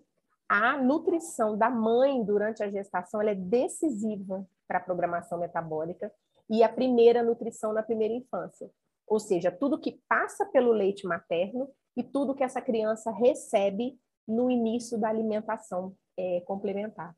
a 0.50 0.82
nutrição 0.82 1.56
da 1.56 1.70
mãe 1.70 2.24
durante 2.24 2.64
a 2.64 2.72
gestação 2.72 3.22
é 3.22 3.36
decisiva 3.36 4.44
para 4.67 4.79
a 4.79 4.81
programação 4.81 5.39
metabólica 5.39 6.12
e 6.50 6.63
a 6.63 6.69
primeira 6.69 7.24
nutrição 7.24 7.74
na 7.74 7.84
primeira 7.84 8.13
infância. 8.13 8.69
Ou 9.07 9.19
seja, 9.19 9.51
tudo 9.51 9.79
que 9.79 10.01
passa 10.07 10.45
pelo 10.45 10.72
leite 10.72 11.07
materno 11.07 11.69
e 11.95 12.03
tudo 12.03 12.36
que 12.36 12.43
essa 12.43 12.62
criança 12.62 13.12
recebe 13.12 13.98
no 14.27 14.50
início 14.50 14.98
da 14.98 15.10
alimentação 15.10 15.95
é, 16.17 16.41
complementar. 16.41 17.15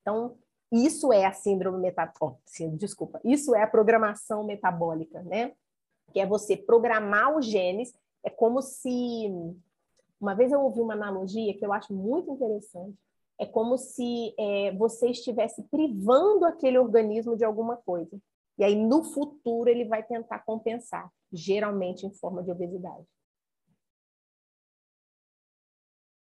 Então, 0.00 0.36
isso 0.70 1.12
é 1.12 1.24
a 1.24 1.32
síndrome 1.32 1.78
metabólica, 1.78 2.40
oh, 2.60 2.76
desculpa, 2.76 3.20
isso 3.24 3.54
é 3.54 3.62
a 3.62 3.66
programação 3.66 4.44
metabólica, 4.44 5.22
né? 5.22 5.52
Que 6.12 6.20
é 6.20 6.26
você 6.26 6.56
programar 6.56 7.36
os 7.36 7.46
genes, 7.46 7.94
é 8.22 8.28
como 8.28 8.60
se 8.60 9.30
uma 10.20 10.34
vez 10.34 10.52
eu 10.52 10.60
ouvi 10.60 10.80
uma 10.80 10.94
analogia 10.94 11.56
que 11.56 11.64
eu 11.64 11.72
acho 11.72 11.94
muito 11.94 12.30
interessante. 12.32 12.98
É 13.40 13.46
como 13.46 13.78
se 13.78 14.34
é, 14.38 14.72
você 14.72 15.10
estivesse 15.10 15.62
privando 15.70 16.44
aquele 16.44 16.78
organismo 16.78 17.36
de 17.36 17.44
alguma 17.44 17.76
coisa. 17.76 18.18
E 18.58 18.64
aí, 18.64 18.74
no 18.74 19.04
futuro, 19.04 19.70
ele 19.70 19.84
vai 19.84 20.02
tentar 20.02 20.40
compensar, 20.40 21.08
geralmente 21.32 22.04
em 22.04 22.12
forma 22.12 22.42
de 22.42 22.50
obesidade. 22.50 23.06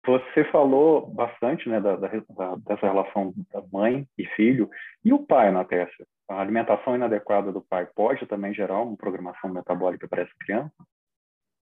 Você 0.06 0.44
falou 0.52 1.08
bastante 1.08 1.68
né, 1.68 1.82
da, 1.82 1.96
da, 1.96 2.56
dessa 2.58 2.86
relação 2.86 3.34
da 3.52 3.64
mãe 3.72 4.08
e 4.18 4.26
filho. 4.36 4.70
E 5.04 5.12
o 5.12 5.26
pai, 5.26 5.52
Natécia? 5.52 6.06
A 6.30 6.40
alimentação 6.42 6.96
inadequada 6.96 7.52
do 7.52 7.62
pai 7.62 7.88
pode 7.96 8.26
também 8.28 8.54
gerar 8.54 8.82
uma 8.82 8.96
programação 8.96 9.50
metabólica 9.50 10.08
para 10.08 10.24
essa 10.24 10.34
criança? 10.40 10.74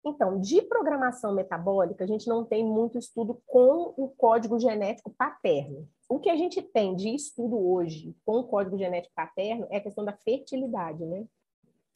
Então, 0.05 0.39
de 0.39 0.61
programação 0.61 1.33
metabólica, 1.33 2.03
a 2.03 2.07
gente 2.07 2.27
não 2.27 2.45
tem 2.45 2.65
muito 2.65 2.97
estudo 2.97 3.41
com 3.45 3.93
o 3.97 4.07
código 4.09 4.57
genético 4.57 5.11
paterno. 5.11 5.87
O 6.07 6.19
que 6.19 6.29
a 6.29 6.35
gente 6.35 6.61
tem 6.61 6.95
de 6.95 7.13
estudo 7.13 7.57
hoje 7.57 8.15
com 8.25 8.39
o 8.39 8.47
código 8.47 8.77
genético 8.77 9.13
paterno 9.13 9.67
é 9.69 9.77
a 9.77 9.81
questão 9.81 10.05
da 10.05 10.13
fertilidade, 10.13 11.05
né? 11.05 11.25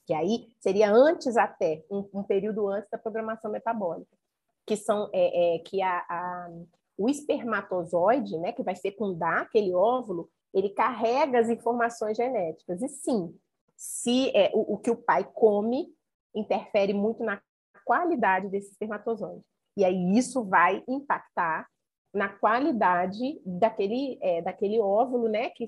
Que 0.05 0.13
aí 0.13 0.49
seria 0.59 0.91
antes 0.91 1.37
até, 1.37 1.83
um, 1.89 2.07
um 2.13 2.23
período 2.23 2.67
antes 2.67 2.89
da 2.89 2.97
programação 2.97 3.49
metabólica, 3.49 4.11
que 4.67 4.75
são 4.75 5.09
é, 5.13 5.55
é, 5.55 5.59
que 5.59 5.81
a, 5.81 6.05
a, 6.09 6.49
o 6.97 7.09
espermatozoide, 7.09 8.37
né, 8.37 8.51
que 8.51 8.63
vai 8.63 8.75
fecundar 8.75 9.43
aquele 9.43 9.73
óvulo, 9.73 10.29
ele 10.53 10.69
carrega 10.69 11.39
as 11.39 11.49
informações 11.49 12.17
genéticas. 12.17 12.81
E 12.81 12.89
sim, 12.89 13.33
se 13.77 14.29
é, 14.35 14.51
o, 14.53 14.73
o 14.73 14.77
que 14.77 14.91
o 14.91 14.95
pai 14.97 15.23
come 15.33 15.87
interfere 16.35 16.93
muito 16.93 17.23
na 17.23 17.41
qualidade 17.85 18.49
desse 18.49 18.71
espermatozoide. 18.71 19.43
E 19.75 19.83
aí 19.83 20.17
isso 20.17 20.43
vai 20.43 20.83
impactar 20.87 21.67
na 22.13 22.29
qualidade 22.29 23.41
daquele, 23.43 24.19
é, 24.21 24.41
daquele 24.41 24.79
óvulo, 24.79 25.27
né, 25.27 25.49
que 25.49 25.65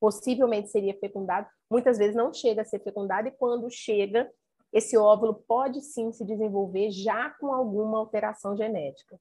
possivelmente 0.00 0.70
seria 0.70 0.98
fecundado. 0.98 1.46
Muitas 1.70 1.98
vezes 1.98 2.16
não 2.16 2.32
chega 2.32 2.62
a 2.62 2.64
ser 2.64 2.80
fecundado, 2.80 3.28
e 3.28 3.32
quando 3.32 3.70
chega, 3.70 4.30
esse 4.72 4.96
óvulo 4.96 5.34
pode 5.46 5.82
sim 5.82 6.10
se 6.12 6.24
desenvolver 6.24 6.90
já 6.90 7.30
com 7.30 7.52
alguma 7.52 7.98
alteração 7.98 8.56
genética. 8.56 9.20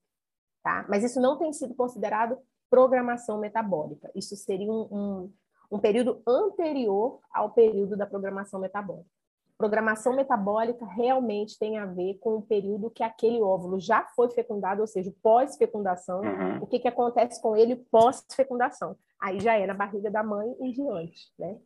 Tá? 0.64 0.86
Mas 0.88 1.04
isso 1.04 1.20
não 1.20 1.38
tem 1.38 1.52
sido 1.52 1.76
considerado 1.76 2.38
programação 2.70 3.40
metabólica. 3.40 4.10
Isso 4.16 4.36
seria 4.36 4.72
um, 4.72 4.88
um, 4.92 5.34
um 5.72 5.80
período 5.80 6.22
anterior 6.28 7.20
ao 7.32 7.52
período 7.52 7.98
da 7.98 8.06
programação 8.06 8.60
metabólica 8.60 9.17
programação 9.58 10.16
metabólica 10.16 10.86
realmente 10.86 11.58
tem 11.58 11.78
a 11.78 11.86
ver 11.86 12.18
com 12.20 12.36
o 12.36 12.42
período 12.42 12.92
que 12.92 13.04
aquele 13.04 13.42
óvulo 13.42 13.80
já 13.80 14.04
foi 14.16 14.30
fecundado, 14.30 14.82
ou 14.82 14.88
seja, 14.88 15.12
pós-fecundação, 15.24 16.22
uhum. 16.22 16.58
o 16.62 16.68
que, 16.68 16.80
que 16.80 16.88
acontece 16.88 17.42
com 17.42 17.56
ele 17.56 17.76
pós-fecundação. 17.92 18.96
Aí 19.20 19.40
já 19.40 19.58
é 19.58 19.66
na 19.66 19.74
barriga 19.74 20.12
da 20.12 20.24
mãe 20.24 20.48
e 20.62 20.72
diante, 20.72 21.34
né? 21.40 21.58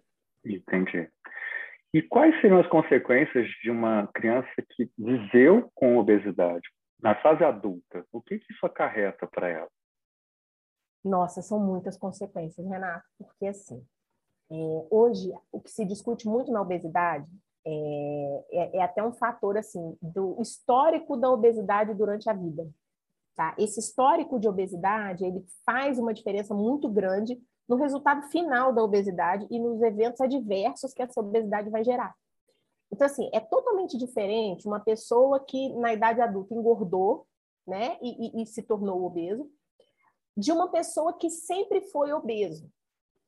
Entendi. 0.46 1.10
E 1.94 2.02
quais 2.02 2.34
seriam 2.40 2.62
as 2.62 2.68
consequências 2.68 3.48
de 3.62 3.70
uma 3.70 4.08
criança 4.14 4.50
que 4.70 4.90
viveu 4.98 5.70
com 5.76 5.98
obesidade 5.98 6.68
na 7.02 7.14
fase 7.16 7.44
adulta? 7.44 8.06
O 8.12 8.22
que, 8.22 8.40
que 8.40 8.54
isso 8.54 8.66
acarreta 8.66 9.28
para 9.28 9.50
ela? 9.50 9.70
Nossa, 11.04 11.42
são 11.42 11.60
muitas 11.60 11.98
consequências, 11.98 12.66
Renato, 12.66 13.06
porque 13.18 13.48
assim, 13.48 13.84
é, 14.50 14.88
hoje 14.90 15.34
o 15.52 15.60
que 15.60 15.70
se 15.70 15.84
discute 15.84 16.28
muito 16.28 16.52
na 16.52 16.62
obesidade 16.62 17.28
é, 17.66 18.46
é, 18.52 18.78
é, 18.78 18.82
até 18.82 19.04
um 19.04 19.14
fator 19.14 19.58
assim 19.58 19.98
do 20.02 20.38
histórico 20.42 21.16
da 21.16 21.30
obesidade 21.30 21.94
durante 21.94 22.30
a 22.30 22.34
vida. 22.34 22.68
Tá? 23.36 23.56
Esse 23.58 23.80
histórico 23.80 24.40
de 24.40 24.48
obesidade 24.48 25.26
ele 25.26 25.46
faz 25.66 25.98
uma 25.98 26.14
diferença 26.14 26.54
muito 26.54 26.90
grande 26.90 27.40
no 27.68 27.76
resultado 27.76 28.24
final 28.30 28.74
da 28.74 28.84
obesidade 28.84 29.48
e 29.50 29.60
nos 29.60 29.82
eventos 29.82 30.20
adversos 30.20 30.94
que 30.94 31.02
essa 31.02 31.20
obesidade 31.20 31.70
vai 31.70 31.84
gerar. 31.84 32.14
Então, 32.92 33.06
assim, 33.06 33.30
é 33.34 33.40
totalmente 33.40 33.98
diferente 33.98 34.68
uma 34.68 34.80
pessoa 34.80 35.40
que 35.40 35.74
na 35.76 35.94
idade 35.94 36.20
adulta 36.20 36.54
engordou, 36.54 37.26
né, 37.66 37.98
e, 38.02 38.40
e, 38.40 38.44
e 38.44 38.46
se 38.46 38.62
tornou 38.64 39.06
obeso, 39.06 39.50
de 40.36 40.52
uma 40.52 40.70
pessoa 40.70 41.14
que 41.14 41.30
sempre 41.30 41.82
foi 41.82 42.12
obeso. 42.12 42.70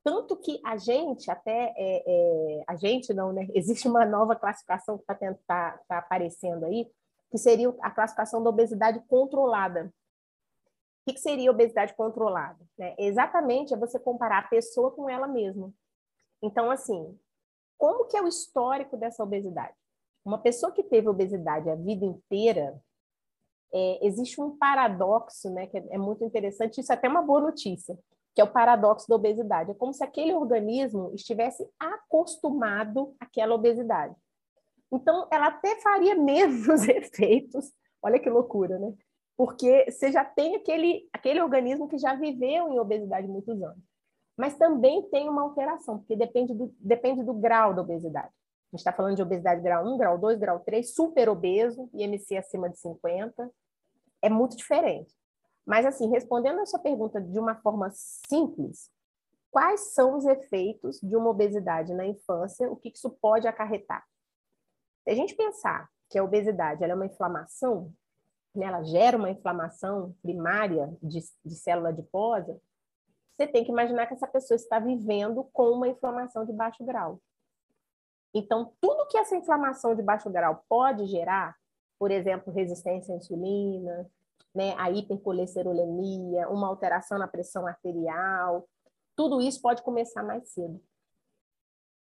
Tanto 0.04 0.36
que 0.36 0.60
a 0.66 0.76
gente, 0.76 1.32
até 1.32 1.74
é, 1.78 2.04
é, 2.06 2.64
a 2.68 2.76
gente 2.76 3.14
não, 3.14 3.32
né? 3.32 3.48
Existe 3.56 3.88
uma 3.88 4.06
nova 4.06 4.36
classificação 4.36 4.98
que 4.98 5.04
está 5.04 5.34
tá, 5.48 5.80
tá 5.88 5.98
aparecendo 5.98 6.66
aí, 6.66 6.92
que 7.32 7.38
seria 7.38 7.74
a 7.82 7.90
classificação 7.90 8.44
da 8.44 8.50
obesidade 8.50 9.00
controlada. 9.08 9.86
O 9.86 11.06
que, 11.06 11.14
que 11.14 11.20
seria 11.20 11.52
obesidade 11.52 11.94
controlada? 11.96 12.60
Né? 12.78 12.96
Exatamente 12.98 13.74
é 13.74 13.78
você 13.78 14.00
comparar 14.00 14.40
a 14.40 14.48
pessoa 14.48 14.92
com 14.92 15.10
ela 15.10 15.28
mesma. 15.28 15.74
Então, 16.42 16.70
assim, 16.70 17.18
como 17.78 18.06
que 18.06 18.18
é 18.18 18.22
o 18.22 18.28
histórico 18.28 18.98
dessa 18.98 19.24
obesidade? 19.24 19.76
Uma 20.24 20.38
pessoa 20.38 20.72
que 20.72 20.84
teve 20.84 21.10
obesidade 21.10 21.70
a 21.70 21.76
vida 21.76 22.06
inteira, 22.06 22.80
é, 23.74 24.06
existe 24.06 24.40
um 24.40 24.58
paradoxo, 24.58 25.50
né, 25.50 25.68
que 25.68 25.78
é, 25.78 25.86
é 25.92 25.98
muito 25.98 26.24
interessante, 26.24 26.80
isso 26.80 26.92
é 26.92 26.96
até 26.96 27.10
uma 27.10 27.22
boa 27.22 27.42
notícia 27.42 27.98
que 28.34 28.42
é 28.42 28.44
o 28.44 28.52
paradoxo 28.52 29.08
da 29.08 29.16
obesidade. 29.16 29.72
É 29.72 29.76
como 29.76 29.94
se 29.94 30.04
aquele 30.04 30.34
organismo 30.34 31.12
estivesse 31.14 31.68
acostumado 31.80 33.16
àquela 33.20 33.54
obesidade. 33.54 34.16
Então, 34.92 35.28
ela 35.32 35.48
até 35.48 35.80
faria 35.82 36.16
menos 36.20 36.88
efeitos. 36.88 37.72
Olha 38.02 38.20
que 38.20 38.30
loucura, 38.30 38.80
né? 38.80 38.94
Porque 39.38 39.90
você 39.90 40.12
já 40.12 40.24
tem 40.24 40.56
aquele, 40.56 41.08
aquele 41.12 41.42
organismo 41.42 41.88
que 41.88 41.98
já 41.98 42.16
viveu 42.16 42.70
em 42.70 42.80
obesidade 42.80 43.28
muitos 43.28 43.62
anos. 43.62 43.84
Mas 44.38 44.58
também 44.58 45.02
tem 45.10 45.30
uma 45.30 45.44
alteração, 45.44 46.00
porque 46.00 46.16
depende 46.16 46.54
do, 46.54 46.74
depende 46.80 47.24
do 47.24 47.34
grau 47.34 47.74
da 47.74 47.82
obesidade. 47.82 48.28
A 48.28 48.76
gente 48.76 48.80
está 48.80 48.92
falando 48.92 49.16
de 49.16 49.22
obesidade 49.22 49.62
grau 49.62 49.86
1, 49.86 49.98
grau 49.98 50.18
2, 50.18 50.40
grau 50.40 50.60
3, 50.60 50.94
super 50.94 51.30
obeso, 51.30 51.90
IMC 51.94 52.38
acima 52.38 52.70
de 52.70 52.80
50. 52.80 53.50
É 54.22 54.30
muito 54.30 54.58
diferente. 54.58 55.14
Mas, 55.66 55.86
assim, 55.86 56.10
respondendo 56.10 56.60
a 56.60 56.66
sua 56.66 56.80
pergunta 56.80 57.22
de 57.22 57.40
uma 57.40 57.56
forma 57.56 57.90
simples, 57.92 58.92
quais 59.50 59.94
são 59.94 60.18
os 60.18 60.26
efeitos 60.26 61.00
de 61.02 61.16
uma 61.16 61.30
obesidade 61.30 61.94
na 61.94 62.06
infância? 62.06 62.70
O 62.70 62.76
que 62.76 62.90
isso 62.90 63.10
pode 63.10 63.48
acarretar? 63.48 64.04
Se 65.04 65.12
a 65.12 65.16
gente 65.16 65.36
pensar 65.36 65.90
que 66.10 66.18
a 66.18 66.24
obesidade 66.24 66.84
é 66.84 66.94
uma 66.94 67.06
inflamação, 67.06 67.94
né, 68.54 68.66
ela 68.66 68.84
gera 68.84 69.18
uma 69.18 69.30
inflamação 69.30 70.16
primária 70.22 70.96
de, 71.02 71.20
de 71.44 71.56
célula 71.56 71.90
adiposa, 71.90 72.60
você 73.34 73.48
tem 73.48 73.64
que 73.64 73.72
imaginar 73.72 74.06
que 74.06 74.14
essa 74.14 74.28
pessoa 74.28 74.56
está 74.56 74.80
vivendo 74.80 75.44
com 75.52 75.72
uma 75.72 75.88
inflamação 75.88 76.46
de 76.46 76.54
baixo 76.54 76.84
grau. 76.84 77.20
Então, 78.34 78.74
tudo 78.80 79.08
que 79.08 79.18
essa 79.18 79.36
inflamação 79.36 79.96
de 79.96 80.02
baixo 80.02 80.30
grau 80.30 80.64
pode 80.68 81.06
gerar, 81.08 81.56
por 82.00 82.12
exemplo, 82.12 82.54
resistência 82.54 83.14
à 83.14 83.18
insulina, 83.18 84.10
né, 84.54 84.76
a 84.78 84.92
hipercolesterolemia, 84.92 86.50
uma 86.50 86.68
alteração 86.68 87.18
na 87.18 87.28
pressão 87.28 87.66
arterial, 87.66 88.68
tudo 89.16 89.42
isso 89.42 89.62
pode 89.62 89.82
começar 89.82 90.24
mais 90.24 90.50
cedo. 90.50 90.82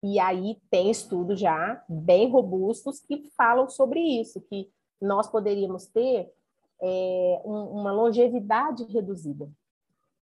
E 0.02 0.20
aí 0.20 0.58
tem 0.70 0.90
estudos 0.90 1.40
já 1.40 1.84
bem 1.88 2.30
robustos 2.30 3.00
que 3.02 3.30
falam 3.36 3.70
sobre 3.70 4.00
isso, 4.00 4.42
que 4.42 4.72
nós 5.02 5.28
poderíamos 5.30 5.88
ter 5.88 6.32
é, 6.82 7.42
um, 7.44 7.80
uma 7.80 7.92
longevidade 7.92 8.86
reduzida. 8.86 9.50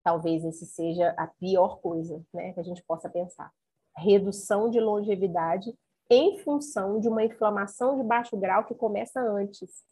Talvez 0.04 0.44
esse 0.44 0.66
seja 0.66 1.14
a 1.18 1.28
pior 1.28 1.80
coisa 1.80 2.22
né, 2.34 2.54
que 2.54 2.60
a 2.60 2.64
gente 2.64 2.84
possa 2.84 3.10
pensar. 3.10 3.52
Redução 3.96 4.70
de 4.70 4.80
longevidade 4.80 5.74
em 6.10 6.38
função 6.40 7.00
de 7.00 7.08
uma 7.08 7.24
inflamação 7.24 7.96
de 7.96 8.04
baixo 8.04 8.36
grau 8.36 8.66
que 8.66 8.76
começa 8.76 9.22
antes. 9.22 9.86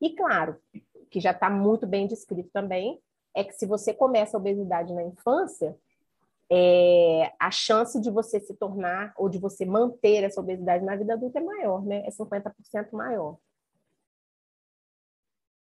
E 0.00 0.10
claro, 0.10 0.56
que 1.10 1.20
já 1.20 1.32
está 1.32 1.50
muito 1.50 1.86
bem 1.86 2.06
descrito 2.06 2.48
também, 2.52 3.00
é 3.34 3.44
que 3.44 3.52
se 3.52 3.66
você 3.66 3.92
começa 3.92 4.36
a 4.36 4.40
obesidade 4.40 4.92
na 4.92 5.02
infância, 5.02 5.76
é, 6.50 7.32
a 7.38 7.50
chance 7.50 8.00
de 8.00 8.10
você 8.10 8.40
se 8.40 8.54
tornar 8.54 9.12
ou 9.16 9.28
de 9.28 9.38
você 9.38 9.64
manter 9.64 10.24
essa 10.24 10.40
obesidade 10.40 10.84
na 10.84 10.96
vida 10.96 11.14
adulta 11.14 11.38
é 11.38 11.42
maior, 11.42 11.84
né? 11.84 12.04
É 12.06 12.10
50% 12.10 12.92
maior. 12.92 13.38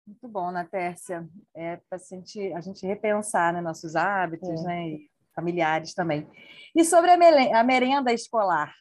Muito 0.06 0.28
bom, 0.28 0.52
né, 0.52 0.66
Tércia? 0.70 1.28
É 1.52 1.76
para 1.76 1.96
a 1.96 1.98
gente, 1.98 2.52
a 2.52 2.60
gente 2.60 2.86
repensar 2.86 3.52
né, 3.52 3.60
nossos 3.60 3.96
hábitos, 3.96 4.60
é. 4.60 4.64
né? 4.64 4.88
E 4.90 5.10
familiares 5.34 5.92
também. 5.92 6.26
E 6.74 6.84
sobre 6.84 7.10
a 7.10 7.64
merenda 7.64 8.12
escolar? 8.12 8.72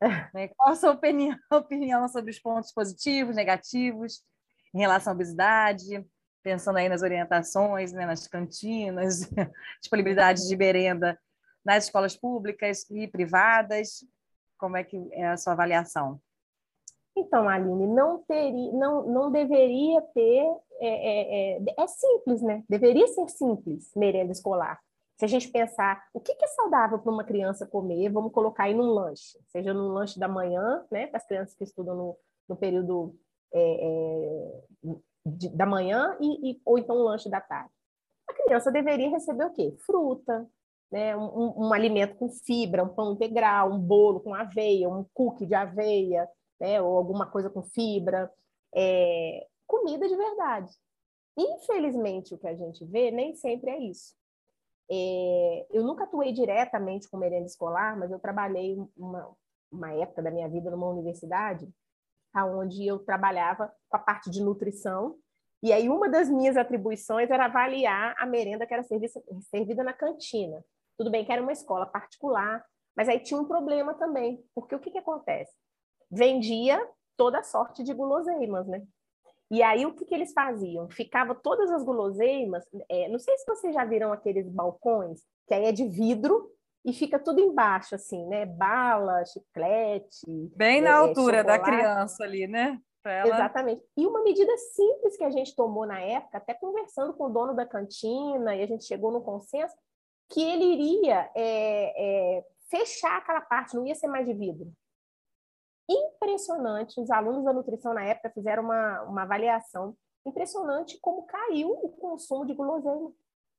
Né? 0.34 0.48
Qual 0.48 0.68
a 0.68 0.76
sua 0.76 0.90
opinião, 0.90 1.34
opinião 1.50 2.06
sobre 2.08 2.30
os 2.30 2.38
pontos 2.38 2.70
positivos, 2.72 3.36
negativos 3.36 4.22
em 4.74 4.80
relação 4.80 5.12
à 5.12 5.14
obesidade? 5.14 6.04
Pensando 6.44 6.76
aí 6.76 6.88
nas 6.88 7.02
orientações, 7.02 7.92
né, 7.92 8.06
nas 8.06 8.28
cantinas, 8.28 9.28
disponibilidade 9.80 10.46
de 10.46 10.56
merenda 10.56 11.18
nas 11.64 11.84
escolas 11.84 12.14
públicas 12.14 12.88
e 12.90 13.08
privadas. 13.08 14.06
Como 14.58 14.76
é 14.76 14.84
que 14.84 15.08
é 15.12 15.26
a 15.26 15.36
sua 15.36 15.54
avaliação? 15.54 16.20
Então, 17.16 17.48
Aline, 17.48 17.86
não, 17.86 18.22
teria, 18.24 18.72
não, 18.72 19.06
não 19.06 19.32
deveria 19.32 20.02
ter. 20.14 20.44
É, 20.80 20.88
é, 20.88 21.56
é, 21.56 21.74
é 21.78 21.86
simples, 21.86 22.42
né? 22.42 22.62
Deveria 22.68 23.06
ser 23.06 23.28
simples 23.28 23.90
merenda 23.96 24.32
escolar. 24.32 24.78
Se 25.16 25.24
a 25.24 25.28
gente 25.28 25.48
pensar 25.48 26.04
o 26.12 26.20
que 26.20 26.32
é 26.32 26.46
saudável 26.48 26.98
para 26.98 27.12
uma 27.12 27.24
criança 27.24 27.66
comer, 27.66 28.10
vamos 28.10 28.32
colocar 28.32 28.64
aí 28.64 28.74
num 28.74 28.90
lanche, 28.90 29.38
seja 29.46 29.72
no 29.72 29.88
lanche 29.88 30.18
da 30.18 30.26
manhã, 30.26 30.84
né, 30.90 31.06
para 31.06 31.18
as 31.18 31.26
crianças 31.26 31.54
que 31.54 31.62
estudam 31.62 31.94
no, 31.94 32.18
no 32.48 32.56
período 32.56 33.14
é, 33.52 33.60
é, 33.60 34.96
de, 35.24 35.48
da 35.50 35.66
manhã, 35.66 36.16
e, 36.20 36.50
e, 36.50 36.62
ou 36.64 36.78
então 36.78 36.96
um 36.96 37.02
lanche 37.02 37.30
da 37.30 37.40
tarde. 37.40 37.72
A 38.28 38.32
criança 38.32 38.70
deveria 38.70 39.10
receber 39.10 39.44
o 39.44 39.52
quê? 39.52 39.74
Fruta, 39.84 40.48
né, 40.90 41.16
um, 41.16 41.66
um, 41.66 41.72
alimento 41.72 42.16
com 42.16 42.28
fibra, 42.28 42.84
um 42.84 42.94
pão 42.94 43.12
integral, 43.12 43.72
um 43.72 43.78
bolo 43.78 44.20
com 44.20 44.34
aveia, 44.34 44.88
um 44.88 45.04
cookie 45.12 45.46
de 45.46 45.54
aveia, 45.54 46.28
né, 46.60 46.80
ou 46.80 46.96
alguma 46.96 47.26
coisa 47.26 47.50
com 47.50 47.62
fibra, 47.62 48.30
é, 48.74 49.46
comida 49.66 50.06
de 50.06 50.16
verdade. 50.16 50.72
Infelizmente, 51.36 52.34
o 52.34 52.38
que 52.38 52.46
a 52.46 52.54
gente 52.54 52.84
vê 52.84 53.10
nem 53.10 53.34
sempre 53.34 53.70
é 53.70 53.78
isso. 53.78 54.14
É, 54.90 55.66
eu 55.70 55.82
nunca 55.82 56.04
atuei 56.04 56.32
diretamente 56.32 57.08
com 57.08 57.16
merenda 57.16 57.46
escolar, 57.46 57.98
mas 57.98 58.10
eu 58.10 58.20
trabalhei 58.20 58.76
uma, 58.96 59.34
uma 59.72 59.92
época 59.94 60.22
da 60.22 60.30
minha 60.30 60.48
vida 60.48 60.70
numa 60.70 60.88
universidade, 60.88 61.68
onde 62.42 62.86
eu 62.86 62.98
trabalhava 62.98 63.72
com 63.88 63.96
a 63.96 64.00
parte 64.00 64.30
de 64.30 64.42
nutrição, 64.42 65.16
e 65.62 65.72
aí 65.72 65.88
uma 65.88 66.08
das 66.08 66.28
minhas 66.28 66.56
atribuições 66.56 67.30
era 67.30 67.46
avaliar 67.46 68.14
a 68.18 68.26
merenda 68.26 68.66
que 68.66 68.74
era 68.74 68.82
servida, 68.82 69.12
servida 69.50 69.82
na 69.82 69.92
cantina. 69.92 70.62
Tudo 70.98 71.10
bem 71.10 71.24
que 71.24 71.32
era 71.32 71.42
uma 71.42 71.52
escola 71.52 71.86
particular, 71.86 72.64
mas 72.96 73.08
aí 73.08 73.18
tinha 73.18 73.40
um 73.40 73.46
problema 73.46 73.94
também, 73.94 74.44
porque 74.54 74.74
o 74.74 74.78
que, 74.78 74.90
que 74.90 74.98
acontece? 74.98 75.52
Vendia 76.10 76.78
toda 77.16 77.42
sorte 77.42 77.82
de 77.82 77.94
guloseimas, 77.94 78.66
né? 78.66 78.82
E 79.50 79.62
aí, 79.62 79.86
o 79.86 79.94
que, 79.94 80.04
que 80.04 80.14
eles 80.14 80.32
faziam? 80.32 80.88
Ficava 80.90 81.34
todas 81.34 81.70
as 81.70 81.84
guloseimas, 81.84 82.64
é, 82.88 83.08
não 83.08 83.18
sei 83.18 83.36
se 83.36 83.46
vocês 83.46 83.74
já 83.74 83.84
viram 83.84 84.12
aqueles 84.12 84.48
balcões, 84.48 85.22
que 85.46 85.54
aí 85.54 85.64
é 85.66 85.72
de 85.72 85.86
vidro 85.86 86.50
e 86.84 86.92
fica 86.92 87.18
tudo 87.18 87.40
embaixo, 87.40 87.94
assim, 87.94 88.26
né? 88.26 88.44
Bala, 88.44 89.24
chiclete. 89.24 90.26
Bem 90.54 90.80
na 90.80 90.90
é, 90.90 90.92
altura 90.92 91.38
chocolate. 91.38 91.46
da 91.46 91.58
criança 91.60 92.24
ali, 92.24 92.46
né? 92.46 92.78
Ela... 93.04 93.34
Exatamente. 93.34 93.82
E 93.96 94.06
uma 94.06 94.22
medida 94.22 94.56
simples 94.56 95.16
que 95.16 95.24
a 95.24 95.30
gente 95.30 95.54
tomou 95.54 95.86
na 95.86 96.00
época, 96.00 96.38
até 96.38 96.54
conversando 96.54 97.14
com 97.14 97.24
o 97.24 97.30
dono 97.30 97.54
da 97.54 97.66
cantina, 97.66 98.54
e 98.54 98.62
a 98.62 98.66
gente 98.66 98.84
chegou 98.84 99.12
no 99.12 99.22
consenso, 99.22 99.74
que 100.30 100.42
ele 100.42 100.64
iria 100.64 101.30
é, 101.34 102.38
é, 102.38 102.44
fechar 102.70 103.18
aquela 103.18 103.42
parte, 103.42 103.76
não 103.76 103.86
ia 103.86 103.94
ser 103.94 104.08
mais 104.08 104.26
de 104.26 104.32
vidro 104.32 104.72
impressionante. 105.88 107.00
Os 107.00 107.10
alunos 107.10 107.44
da 107.44 107.52
nutrição 107.52 107.94
na 107.94 108.04
época 108.04 108.30
fizeram 108.30 108.64
uma, 108.64 109.02
uma 109.02 109.22
avaliação 109.22 109.96
impressionante 110.26 110.98
como 111.00 111.26
caiu 111.26 111.70
o 111.70 111.88
consumo 111.90 112.46
de 112.46 112.54
guloseima. 112.54 113.12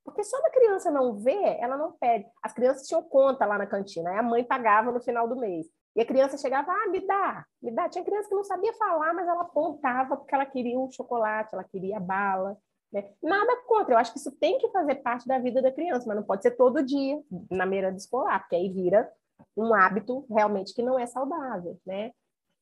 Porque 0.05 0.23
só 0.23 0.37
a 0.37 0.51
criança 0.51 0.91
não 0.91 1.15
vê, 1.15 1.57
ela 1.59 1.75
não 1.75 1.91
pede. 1.93 2.27
As 2.41 2.53
crianças 2.53 2.87
tinham 2.87 3.01
conta 3.01 3.45
lá 3.45 3.57
na 3.57 3.65
cantina, 3.65 4.17
a 4.17 4.23
mãe 4.23 4.43
pagava 4.43 4.91
no 4.91 5.01
final 5.01 5.27
do 5.27 5.35
mês. 5.35 5.67
E 5.95 6.01
a 6.01 6.05
criança 6.05 6.37
chegava, 6.37 6.71
ah, 6.71 6.89
me 6.89 6.99
dá, 6.99 7.45
me 7.61 7.71
dá. 7.71 7.89
Tinha 7.89 8.03
criança 8.03 8.29
que 8.29 8.35
não 8.35 8.43
sabia 8.43 8.73
falar, 8.73 9.13
mas 9.13 9.27
ela 9.27 9.41
apontava 9.41 10.15
porque 10.15 10.35
ela 10.35 10.45
queria 10.45 10.77
um 10.77 10.91
chocolate, 10.91 11.49
ela 11.53 11.63
queria 11.63 11.99
bala. 11.99 12.55
Né? 12.91 13.09
Nada 13.23 13.63
contra, 13.65 13.93
eu 13.93 13.97
acho 13.97 14.13
que 14.13 14.19
isso 14.19 14.31
tem 14.33 14.59
que 14.59 14.69
fazer 14.69 14.95
parte 14.95 15.27
da 15.27 15.39
vida 15.39 15.61
da 15.61 15.71
criança, 15.71 16.05
mas 16.07 16.17
não 16.17 16.23
pode 16.23 16.43
ser 16.43 16.51
todo 16.51 16.83
dia 16.83 17.19
na 17.49 17.65
de 17.65 17.97
escolar, 17.97 18.39
porque 18.41 18.55
aí 18.55 18.69
vira 18.69 19.11
um 19.57 19.73
hábito 19.73 20.25
realmente 20.29 20.73
que 20.73 20.83
não 20.83 20.99
é 20.99 21.05
saudável, 21.05 21.79
né? 21.85 22.11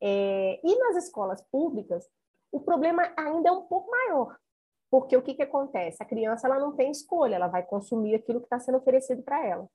É, 0.02 0.60
e 0.64 0.76
nas 0.80 1.04
escolas 1.04 1.42
públicas, 1.52 2.08
o 2.52 2.60
problema 2.60 3.12
ainda 3.18 3.50
é 3.50 3.52
um 3.52 3.64
pouco 3.64 3.90
maior, 3.90 4.38
porque 4.94 5.18
o 5.18 5.24
que, 5.24 5.34
que 5.34 5.42
acontece? 5.42 6.04
A 6.04 6.06
criança 6.06 6.46
ela 6.46 6.60
não 6.60 6.76
tem 6.76 6.92
escolha, 6.92 7.34
ela 7.34 7.48
vai 7.48 7.64
consumir 7.64 8.14
aquilo 8.14 8.40
que 8.40 8.46
está 8.46 8.60
sendo 8.60 8.78
oferecido 8.78 9.24
para 9.24 9.44
ela. 9.44 9.68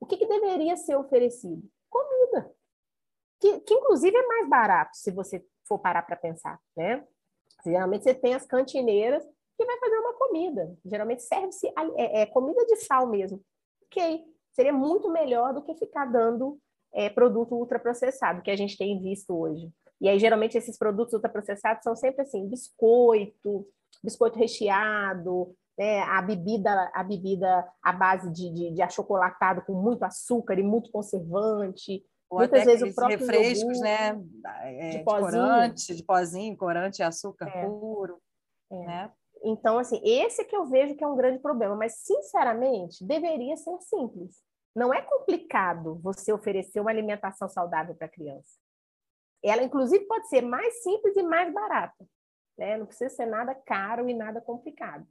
O 0.00 0.04
que, 0.04 0.16
que 0.16 0.26
deveria 0.26 0.76
ser 0.76 0.96
oferecido? 0.96 1.62
Comida, 1.88 2.52
que, 3.40 3.60
que 3.60 3.74
inclusive 3.74 4.16
é 4.16 4.26
mais 4.26 4.48
barato, 4.48 4.96
se 4.96 5.12
você 5.12 5.46
for 5.68 5.78
parar 5.78 6.02
para 6.02 6.16
pensar, 6.16 6.58
né? 6.76 7.06
Geralmente 7.64 8.02
você 8.02 8.12
tem 8.12 8.34
as 8.34 8.44
cantineiras 8.44 9.24
que 9.56 9.64
vai 9.64 9.78
fazer 9.78 9.98
uma 9.98 10.14
comida. 10.14 10.76
Geralmente 10.84 11.22
serve-se 11.22 11.68
é, 11.96 12.22
é, 12.22 12.26
comida 12.26 12.66
de 12.66 12.74
sal 12.74 13.06
mesmo. 13.06 13.40
Ok, 13.84 14.24
seria 14.50 14.72
muito 14.72 15.08
melhor 15.08 15.54
do 15.54 15.62
que 15.62 15.76
ficar 15.76 16.06
dando 16.06 16.58
é, 16.92 17.08
produto 17.08 17.54
ultraprocessado, 17.54 18.42
que 18.42 18.50
a 18.50 18.56
gente 18.56 18.76
tem 18.76 19.00
visto 19.00 19.32
hoje. 19.32 19.70
E 20.00 20.08
aí, 20.08 20.18
geralmente, 20.18 20.58
esses 20.58 20.76
produtos 20.76 21.14
ultraprocessados 21.14 21.84
são 21.84 21.94
sempre 21.94 22.22
assim, 22.22 22.48
biscoito, 22.48 23.64
biscoito 24.02 24.38
recheado, 24.38 25.54
né, 25.78 26.00
a 26.02 26.22
bebida 26.22 26.90
a 26.94 27.04
bebida 27.04 27.68
à 27.82 27.92
base 27.92 28.30
de, 28.32 28.50
de, 28.50 28.70
de 28.72 28.82
achocolatado 28.82 29.62
com 29.62 29.74
muito 29.74 30.04
açúcar 30.04 30.58
e 30.58 30.62
muito 30.62 30.90
conservante. 30.90 32.04
Ou 32.28 32.38
Muitas 32.38 32.64
vezes 32.64 32.90
o 32.90 32.94
próprio 32.94 33.18
refrescos, 33.18 33.80
né? 33.80 34.20
É, 34.62 34.90
de, 34.90 34.98
de 34.98 35.04
corante, 35.04 35.94
de 35.94 36.02
pozinho, 36.02 36.56
corante 36.56 37.00
e 37.00 37.02
açúcar 37.04 37.46
é. 37.46 37.64
puro. 37.64 38.18
É. 38.70 38.84
Né? 38.84 39.12
Então, 39.44 39.78
assim, 39.78 40.00
esse 40.02 40.44
que 40.44 40.56
eu 40.56 40.66
vejo 40.66 40.96
que 40.96 41.04
é 41.04 41.06
um 41.06 41.14
grande 41.14 41.38
problema, 41.38 41.76
mas, 41.76 41.98
sinceramente, 41.98 43.04
deveria 43.04 43.56
ser 43.56 43.78
simples. 43.80 44.42
Não 44.74 44.92
é 44.92 45.00
complicado 45.02 46.00
você 46.02 46.32
oferecer 46.32 46.80
uma 46.80 46.90
alimentação 46.90 47.48
saudável 47.48 47.94
para 47.94 48.06
a 48.06 48.10
criança. 48.10 48.58
Ela, 49.44 49.62
inclusive, 49.62 50.04
pode 50.06 50.28
ser 50.28 50.42
mais 50.42 50.82
simples 50.82 51.16
e 51.16 51.22
mais 51.22 51.52
barata. 51.52 52.04
Né? 52.56 52.76
Não 52.76 52.86
precisa 52.86 53.14
ser 53.14 53.26
nada 53.26 53.54
caro 53.54 54.08
e 54.08 54.14
nada 54.14 54.40
complicado. 54.40 55.06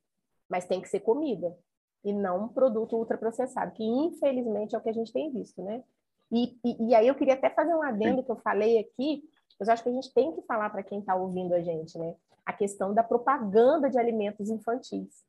Mas 0.49 0.65
tem 0.65 0.81
que 0.81 0.89
ser 0.89 0.99
comida 1.01 1.55
e 2.03 2.13
não 2.13 2.45
um 2.45 2.47
produto 2.47 2.95
ultraprocessado, 2.95 3.71
que 3.71 3.83
infelizmente 3.83 4.75
é 4.75 4.77
o 4.77 4.81
que 4.81 4.89
a 4.89 4.93
gente 4.93 5.11
tem 5.11 5.31
visto, 5.31 5.61
né? 5.63 5.83
E, 6.31 6.57
e, 6.63 6.89
e 6.89 6.95
aí 6.95 7.07
eu 7.07 7.15
queria 7.15 7.33
até 7.33 7.49
fazer 7.49 7.73
um 7.73 7.81
adendo 7.81 8.23
que 8.23 8.31
eu 8.31 8.35
falei 8.37 8.77
aqui, 8.77 9.23
mas 9.59 9.69
acho 9.69 9.81
que 9.81 9.89
a 9.89 9.91
gente 9.91 10.13
tem 10.13 10.31
que 10.31 10.41
falar 10.43 10.69
para 10.69 10.83
quem 10.83 10.99
está 10.99 11.15
ouvindo 11.15 11.53
a 11.55 11.61
gente, 11.61 11.97
né? 11.97 12.15
A 12.45 12.53
questão 12.53 12.93
da 12.93 13.03
propaganda 13.03 13.89
de 13.89 13.97
alimentos 13.97 14.49
infantis. 14.49 15.23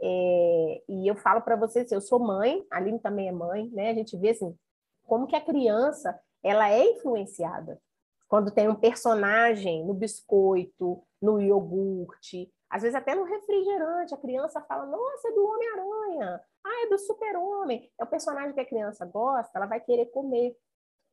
É, 0.00 0.82
e 0.88 1.08
eu 1.08 1.16
falo 1.16 1.40
para 1.40 1.56
vocês, 1.56 1.90
eu 1.92 2.00
sou 2.00 2.18
mãe, 2.18 2.64
a 2.70 2.76
Aline 2.76 2.98
também 2.98 3.28
é 3.28 3.32
mãe, 3.32 3.68
né? 3.70 3.90
A 3.90 3.94
gente 3.94 4.16
vê 4.16 4.30
assim, 4.30 4.56
como 5.04 5.26
que 5.26 5.36
a 5.36 5.40
criança 5.40 6.18
ela 6.42 6.70
é 6.70 6.84
influenciada. 6.84 7.80
Quando 8.28 8.50
tem 8.50 8.68
um 8.68 8.74
personagem 8.74 9.84
no 9.86 9.94
biscoito, 9.94 11.02
no 11.20 11.40
iogurte, 11.40 12.52
às 12.70 12.82
vezes 12.82 12.94
até 12.94 13.14
no 13.14 13.24
refrigerante, 13.24 14.14
a 14.14 14.18
criança 14.18 14.60
fala, 14.62 14.86
nossa, 14.86 15.28
é 15.28 15.32
do 15.32 15.44
Homem-Aranha, 15.44 16.40
ah, 16.64 16.84
é 16.84 16.88
do 16.88 16.98
Super-Homem. 16.98 17.90
É 17.98 18.04
o 18.04 18.08
personagem 18.08 18.52
que 18.52 18.60
a 18.60 18.66
criança 18.66 19.06
gosta, 19.06 19.50
ela 19.56 19.66
vai 19.66 19.80
querer 19.80 20.06
comer. 20.06 20.56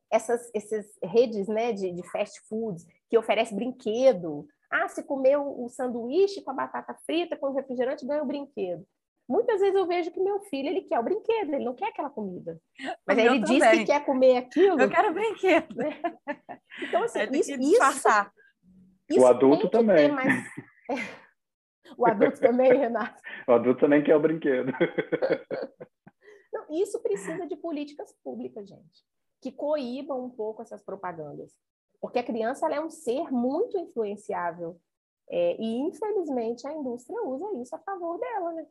Essas, 0.08 0.48
essas 0.54 0.86
redes 1.02 1.48
né, 1.48 1.72
de, 1.72 1.90
de 1.90 2.08
fast 2.10 2.40
foods 2.48 2.86
que 3.10 3.18
oferece 3.18 3.52
brinquedo, 3.52 4.46
ah, 4.70 4.86
se 4.86 5.02
comeu 5.02 5.60
o 5.60 5.68
sanduíche 5.68 6.42
com 6.42 6.50
a 6.52 6.54
batata 6.54 6.94
frita, 7.04 7.36
com 7.36 7.46
o 7.46 7.52
refrigerante, 7.52 8.06
ganha 8.06 8.22
o 8.22 8.26
brinquedo. 8.26 8.86
Muitas 9.28 9.60
vezes 9.60 9.74
eu 9.74 9.86
vejo 9.86 10.12
que 10.12 10.20
meu 10.20 10.38
filho 10.42 10.68
ele 10.68 10.82
quer 10.82 11.00
o 11.00 11.02
brinquedo, 11.02 11.54
ele 11.54 11.64
não 11.64 11.74
quer 11.74 11.88
aquela 11.88 12.10
comida. 12.10 12.60
Mas 13.04 13.18
ele 13.18 13.40
diz 13.40 13.68
que 13.70 13.84
quer 13.84 14.04
comer 14.04 14.36
aquilo. 14.36 14.80
Eu 14.80 14.88
quero 14.88 15.12
brinquedo. 15.12 15.74
Né? 15.74 16.00
Então, 16.78 17.04
assim, 17.04 17.20
isso, 17.32 17.52
isso, 17.52 18.08
isso, 19.08 19.20
O 19.20 19.26
adulto 19.26 19.68
também. 19.68 20.10
Mais... 20.10 20.44
O 21.96 22.04
adulto 22.04 22.40
também, 22.40 22.76
Renato. 22.76 23.22
O 23.46 23.52
adulto 23.52 23.80
também 23.80 24.02
quer 24.02 24.16
o 24.16 24.20
brinquedo. 24.20 24.72
Não, 26.52 26.66
isso 26.70 27.00
precisa 27.00 27.46
de 27.46 27.54
políticas 27.54 28.12
públicas, 28.24 28.68
gente, 28.68 29.04
que 29.40 29.52
coíbam 29.52 30.24
um 30.24 30.30
pouco 30.30 30.62
essas 30.62 30.82
propagandas. 30.82 31.52
Porque 32.00 32.18
a 32.18 32.24
criança 32.24 32.68
é 32.68 32.80
um 32.80 32.90
ser 32.90 33.30
muito 33.30 33.78
influenciável 33.78 34.80
É, 35.28 35.56
e, 35.60 35.78
infelizmente, 35.78 36.66
a 36.66 36.72
indústria 36.72 37.22
usa 37.22 37.52
isso 37.60 37.74
a 37.74 37.78
favor 37.78 38.18
dela, 38.18 38.52
né? 38.52 38.66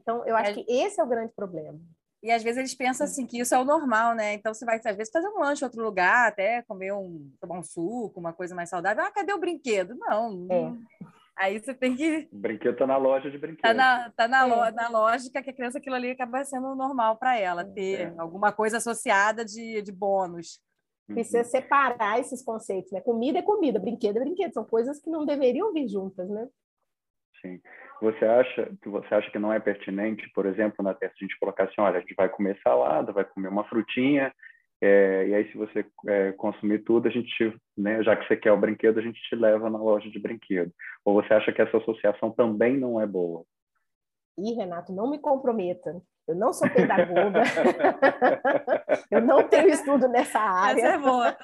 Então, 0.00 0.26
eu 0.26 0.36
acho 0.36 0.50
é. 0.50 0.54
que 0.54 0.72
esse 0.72 1.00
é 1.00 1.04
o 1.04 1.08
grande 1.08 1.32
problema. 1.32 1.80
E 2.22 2.30
às 2.30 2.42
vezes 2.42 2.58
eles 2.58 2.74
pensam 2.74 3.04
assim 3.04 3.26
que 3.26 3.40
isso 3.40 3.54
é 3.54 3.58
o 3.58 3.64
normal, 3.64 4.14
né? 4.14 4.34
Então 4.34 4.54
você 4.54 4.64
vai 4.64 4.76
às 4.76 4.96
vezes 4.96 5.12
fazer 5.12 5.28
um 5.28 5.40
lanche 5.40 5.64
em 5.64 5.66
outro 5.66 5.82
lugar, 5.82 6.28
até 6.28 6.62
comer 6.62 6.92
um, 6.92 7.32
tomar 7.40 7.58
um 7.58 7.62
suco, 7.62 8.20
uma 8.20 8.32
coisa 8.32 8.54
mais 8.54 8.68
saudável. 8.68 9.02
Ah, 9.04 9.10
cadê 9.10 9.32
o 9.32 9.40
brinquedo? 9.40 9.96
Não. 9.96 10.46
É. 10.50 11.08
Aí 11.36 11.58
você 11.58 11.74
tem 11.74 11.96
que. 11.96 12.28
O 12.30 12.36
brinquedo 12.36 12.76
tá 12.76 12.86
na 12.86 12.96
loja 12.96 13.28
de 13.28 13.38
brinquedos. 13.38 13.62
Tá 13.62 13.74
na, 13.74 14.10
tá 14.10 14.28
na, 14.28 14.46
é. 14.46 14.48
lo, 14.48 14.70
na 14.70 14.88
lógica 14.88 15.42
que 15.42 15.50
a 15.50 15.52
criança 15.52 15.78
aquilo 15.78 15.96
ali 15.96 16.10
acaba 16.10 16.44
sendo 16.44 16.74
normal 16.76 17.16
para 17.16 17.36
ela, 17.36 17.64
ter 17.64 18.00
é. 18.00 18.14
alguma 18.18 18.52
coisa 18.52 18.76
associada 18.76 19.44
de, 19.44 19.82
de 19.82 19.90
bônus. 19.90 20.60
Precisa 21.06 21.38
uhum. 21.38 21.44
separar 21.44 22.20
esses 22.20 22.42
conceitos, 22.42 22.92
né? 22.92 23.00
Comida 23.00 23.40
é 23.40 23.42
comida, 23.42 23.80
brinquedo 23.80 24.18
é 24.18 24.20
brinquedo, 24.20 24.52
são 24.52 24.64
coisas 24.64 25.00
que 25.00 25.10
não 25.10 25.26
deveriam 25.26 25.72
vir 25.72 25.88
juntas, 25.88 26.28
né? 26.28 26.48
Sim. 27.40 27.60
Você 28.02 28.24
acha 28.24 28.68
que 28.82 28.88
você 28.88 29.14
acha 29.14 29.30
que 29.30 29.38
não 29.38 29.52
é 29.52 29.60
pertinente, 29.60 30.28
por 30.34 30.44
exemplo, 30.44 30.82
na 30.84 30.92
testa 30.92 31.14
a 31.16 31.24
gente 31.24 31.38
colocar 31.38 31.64
assim, 31.64 31.80
olha, 31.80 31.98
a 31.98 32.00
gente 32.00 32.16
vai 32.16 32.28
comer 32.28 32.58
salada, 32.60 33.12
vai 33.12 33.24
comer 33.24 33.46
uma 33.46 33.62
frutinha, 33.62 34.32
é, 34.80 35.28
e 35.28 35.34
aí 35.36 35.52
se 35.52 35.56
você 35.56 35.86
é, 36.08 36.32
consumir 36.32 36.80
tudo, 36.80 37.06
a 37.06 37.10
gente, 37.12 37.56
né, 37.78 38.02
já 38.02 38.16
que 38.16 38.26
você 38.26 38.36
quer 38.36 38.50
o 38.50 38.56
brinquedo, 38.56 38.98
a 38.98 39.02
gente 39.02 39.22
te 39.22 39.36
leva 39.36 39.70
na 39.70 39.78
loja 39.78 40.10
de 40.10 40.18
brinquedo. 40.18 40.72
Ou 41.04 41.14
você 41.14 41.32
acha 41.32 41.52
que 41.52 41.62
essa 41.62 41.76
associação 41.76 42.32
também 42.32 42.76
não 42.76 43.00
é 43.00 43.06
boa? 43.06 43.44
Ih, 44.36 44.54
Renato, 44.54 44.92
não 44.92 45.08
me 45.08 45.20
comprometa. 45.20 46.02
Eu 46.26 46.34
não 46.34 46.52
sou 46.52 46.68
pedagoga. 46.68 47.42
eu 49.12 49.20
não 49.20 49.46
tenho 49.48 49.68
estudo 49.68 50.08
nessa 50.08 50.40
área. 50.40 50.82
Mas 50.82 50.94
é 50.94 50.98
boa. 50.98 51.36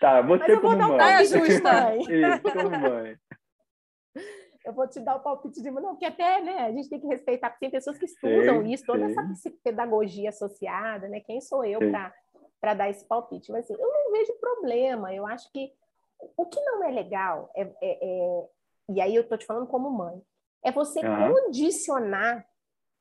tá, 0.00 0.22
você 0.22 0.38
Mas 0.38 0.48
eu 0.50 0.60
vou 0.60 0.76
dar 0.76 0.88
um 0.88 0.96
mãe. 0.96 1.24
justa. 1.24 1.96
Isso, 1.96 2.42
como 2.42 2.70
mãe 2.70 3.18
eu 4.68 4.74
vou 4.74 4.86
te 4.86 5.00
dar 5.00 5.16
o 5.16 5.20
palpite 5.20 5.62
de 5.62 5.70
não, 5.70 5.96
que 5.96 6.04
até, 6.04 6.42
né, 6.42 6.58
a 6.66 6.72
gente 6.72 6.90
tem 6.90 7.00
que 7.00 7.06
respeitar, 7.06 7.48
porque 7.48 7.64
tem 7.64 7.70
pessoas 7.70 7.96
que 7.96 8.04
estudam 8.04 8.62
sim, 8.62 8.72
isso, 8.72 8.84
toda 8.84 9.08
sim. 9.08 9.18
essa 9.18 9.50
pedagogia 9.64 10.28
associada, 10.28 11.08
né? 11.08 11.20
Quem 11.20 11.40
sou 11.40 11.64
eu 11.64 11.80
para 12.60 12.74
dar 12.74 12.90
esse 12.90 13.04
palpite? 13.06 13.50
Mas 13.50 13.64
assim, 13.64 13.80
eu 13.80 13.88
não 13.90 14.12
vejo 14.12 14.34
problema, 14.34 15.14
eu 15.14 15.26
acho 15.26 15.50
que 15.52 15.72
o 16.36 16.44
que 16.44 16.60
não 16.60 16.84
é 16.84 16.90
legal 16.90 17.50
é, 17.56 17.62
é, 17.62 17.72
é 17.82 18.46
e 18.90 19.00
aí 19.00 19.14
eu 19.14 19.22
estou 19.22 19.38
te 19.38 19.46
falando 19.46 19.66
como 19.66 19.90
mãe, 19.90 20.20
é 20.62 20.70
você 20.70 21.00
uhum. 21.00 21.32
condicionar 21.32 22.46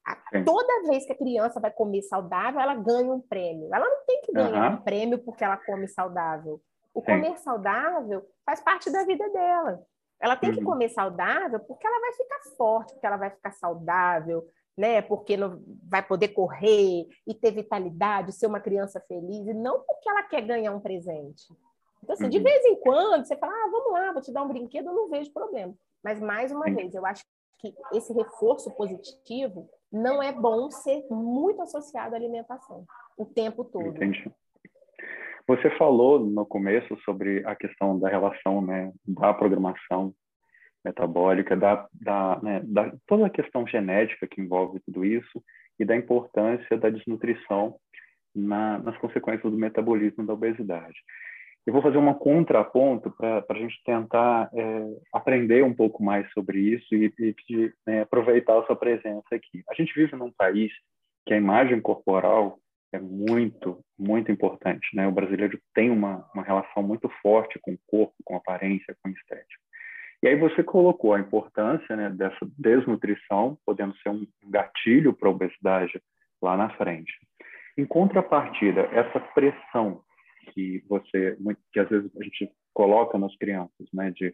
a, 0.05 0.15
toda 0.45 0.87
vez 0.87 1.05
que 1.05 1.11
a 1.11 1.17
criança 1.17 1.59
vai 1.59 1.71
comer 1.71 2.01
saudável, 2.03 2.61
ela 2.61 2.75
ganha 2.75 3.11
um 3.11 3.19
prêmio. 3.19 3.67
Ela 3.73 3.89
não 3.89 4.05
tem 4.05 4.21
que 4.21 4.31
ganhar 4.31 4.71
uhum. 4.71 4.77
um 4.77 4.81
prêmio 4.81 5.19
porque 5.19 5.43
ela 5.43 5.57
come 5.57 5.85
saudável. 5.85 6.61
O 6.93 7.01
Sim. 7.01 7.07
comer 7.07 7.37
saudável 7.39 8.25
faz 8.45 8.61
parte 8.61 8.89
da 8.89 9.03
vida 9.03 9.29
dela. 9.29 9.85
Ela 10.19 10.35
tem 10.35 10.51
que 10.51 10.59
uhum. 10.59 10.65
comer 10.65 10.89
saudável 10.89 11.59
porque 11.59 11.85
ela 11.85 11.99
vai 11.99 12.13
ficar 12.13 12.39
forte, 12.55 12.93
porque 12.93 13.05
ela 13.05 13.17
vai 13.17 13.29
ficar 13.29 13.51
saudável, 13.51 14.47
né? 14.75 15.01
Porque 15.01 15.37
não 15.37 15.61
vai 15.83 16.01
poder 16.01 16.29
correr 16.29 17.07
e 17.25 17.33
ter 17.33 17.51
vitalidade, 17.51 18.31
ser 18.31 18.47
uma 18.47 18.59
criança 18.59 18.99
feliz, 19.07 19.47
e 19.47 19.53
não 19.53 19.81
porque 19.81 20.09
ela 20.09 20.23
quer 20.23 20.41
ganhar 20.41 20.73
um 20.73 20.79
presente. 20.79 21.45
Então, 22.03 22.13
assim, 22.13 22.25
uhum. 22.25 22.29
de 22.29 22.39
vez 22.39 22.65
em 22.65 22.75
quando, 22.75 23.25
você 23.25 23.35
fala, 23.35 23.53
ah, 23.53 23.69
vamos 23.71 23.91
lá, 23.91 24.11
vou 24.11 24.21
te 24.21 24.31
dar 24.31 24.43
um 24.43 24.47
brinquedo, 24.47 24.87
eu 24.87 24.93
não 24.93 25.09
vejo 25.09 25.33
problema. 25.33 25.73
Mas, 26.03 26.19
mais 26.19 26.51
uma 26.51 26.65
vez, 26.65 26.93
eu 26.93 27.05
acho 27.05 27.23
que 27.59 27.73
esse 27.91 28.13
reforço 28.13 28.71
positivo 28.71 29.67
não 29.91 30.21
é 30.21 30.31
bom 30.31 30.69
ser 30.69 31.05
muito 31.09 31.61
associado 31.61 32.13
à 32.13 32.17
alimentação 32.17 32.85
o 33.17 33.25
tempo 33.25 33.63
todo. 33.63 33.87
Entendi. 33.87 34.31
Você 35.47 35.69
falou 35.77 36.19
no 36.19 36.45
começo 36.45 36.97
sobre 37.05 37.41
a 37.45 37.55
questão 37.55 37.97
da 37.97 38.09
relação, 38.09 38.61
né, 38.61 38.91
da 39.07 39.33
programação 39.33 40.13
metabólica, 40.83 41.55
da, 41.55 41.87
da, 41.93 42.39
né, 42.41 42.61
da 42.65 42.91
toda 43.07 43.27
a 43.27 43.29
questão 43.29 43.65
genética 43.65 44.27
que 44.27 44.41
envolve 44.41 44.81
tudo 44.81 45.05
isso 45.05 45.41
e 45.79 45.85
da 45.85 45.95
importância 45.95 46.77
da 46.77 46.89
desnutrição 46.89 47.75
na, 48.35 48.77
nas 48.79 48.97
consequências 48.97 49.49
do 49.51 49.57
metabolismo 49.57 50.25
da 50.25 50.33
obesidade. 50.33 50.97
Eu 51.65 51.73
vou 51.73 51.81
fazer 51.81 51.97
um 51.97 52.13
contraponto 52.13 53.09
para 53.11 53.43
a 53.49 53.55
gente 53.55 53.81
tentar 53.85 54.49
é, 54.53 54.87
aprender 55.13 55.63
um 55.63 55.73
pouco 55.73 56.03
mais 56.03 56.29
sobre 56.31 56.59
isso 56.59 56.93
e, 56.93 57.13
e 57.19 57.73
né, 57.85 58.01
aproveitar 58.01 58.59
a 58.59 58.65
sua 58.65 58.75
presença 58.75 59.27
aqui. 59.33 59.63
A 59.69 59.73
gente 59.73 59.93
vive 59.93 60.15
num 60.15 60.31
país 60.31 60.71
que 61.25 61.33
a 61.33 61.37
imagem 61.37 61.81
corporal 61.81 62.57
é 62.97 63.01
muito, 63.01 63.79
muito 63.97 64.31
importante. 64.31 64.95
Né? 64.95 65.07
O 65.07 65.11
brasileiro 65.11 65.59
tem 65.73 65.89
uma, 65.89 66.29
uma 66.33 66.43
relação 66.43 66.83
muito 66.83 67.09
forte 67.21 67.59
com 67.61 67.73
o 67.73 67.79
corpo, 67.87 68.15
com 68.23 68.35
a 68.35 68.37
aparência, 68.37 68.95
com 69.01 69.09
a 69.09 69.11
estética. 69.11 69.61
E 70.21 70.27
aí 70.27 70.35
você 70.35 70.63
colocou 70.63 71.13
a 71.13 71.19
importância 71.19 71.95
né, 71.95 72.09
dessa 72.09 72.39
desnutrição, 72.57 73.57
podendo 73.65 73.95
ser 73.97 74.09
um 74.09 74.25
gatilho 74.49 75.13
para 75.13 75.29
a 75.29 75.31
obesidade 75.31 76.01
lá 76.41 76.57
na 76.57 76.69
frente. 76.71 77.13
Em 77.77 77.85
contrapartida, 77.85 78.81
essa 78.91 79.19
pressão 79.19 80.01
que 80.51 80.83
você, 80.89 81.37
que 81.71 81.79
às 81.79 81.89
vezes 81.89 82.09
a 82.19 82.23
gente 82.23 82.51
coloca 82.73 83.17
nas 83.17 83.35
crianças, 83.37 83.87
né, 83.93 84.09
de, 84.11 84.33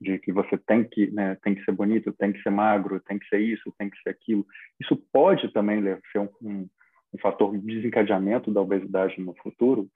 de 0.00 0.18
que 0.20 0.32
você 0.32 0.56
tem 0.58 0.84
que, 0.84 1.10
né, 1.10 1.36
tem 1.42 1.56
que 1.56 1.64
ser 1.64 1.72
bonito, 1.72 2.12
tem 2.12 2.32
que 2.32 2.42
ser 2.42 2.50
magro, 2.50 3.00
tem 3.00 3.18
que 3.18 3.26
ser 3.26 3.38
isso, 3.38 3.74
tem 3.76 3.90
que 3.90 4.00
ser 4.02 4.10
aquilo, 4.10 4.46
isso 4.80 4.96
pode 5.12 5.52
também 5.52 5.82
ser 6.12 6.20
um, 6.20 6.28
um 6.40 6.68
um 7.14 7.18
fator 7.18 7.56
de 7.56 7.58
desencadeamento 7.58 8.52
da 8.52 8.60
obesidade 8.60 9.20
no 9.20 9.34
futuro, 9.36 9.88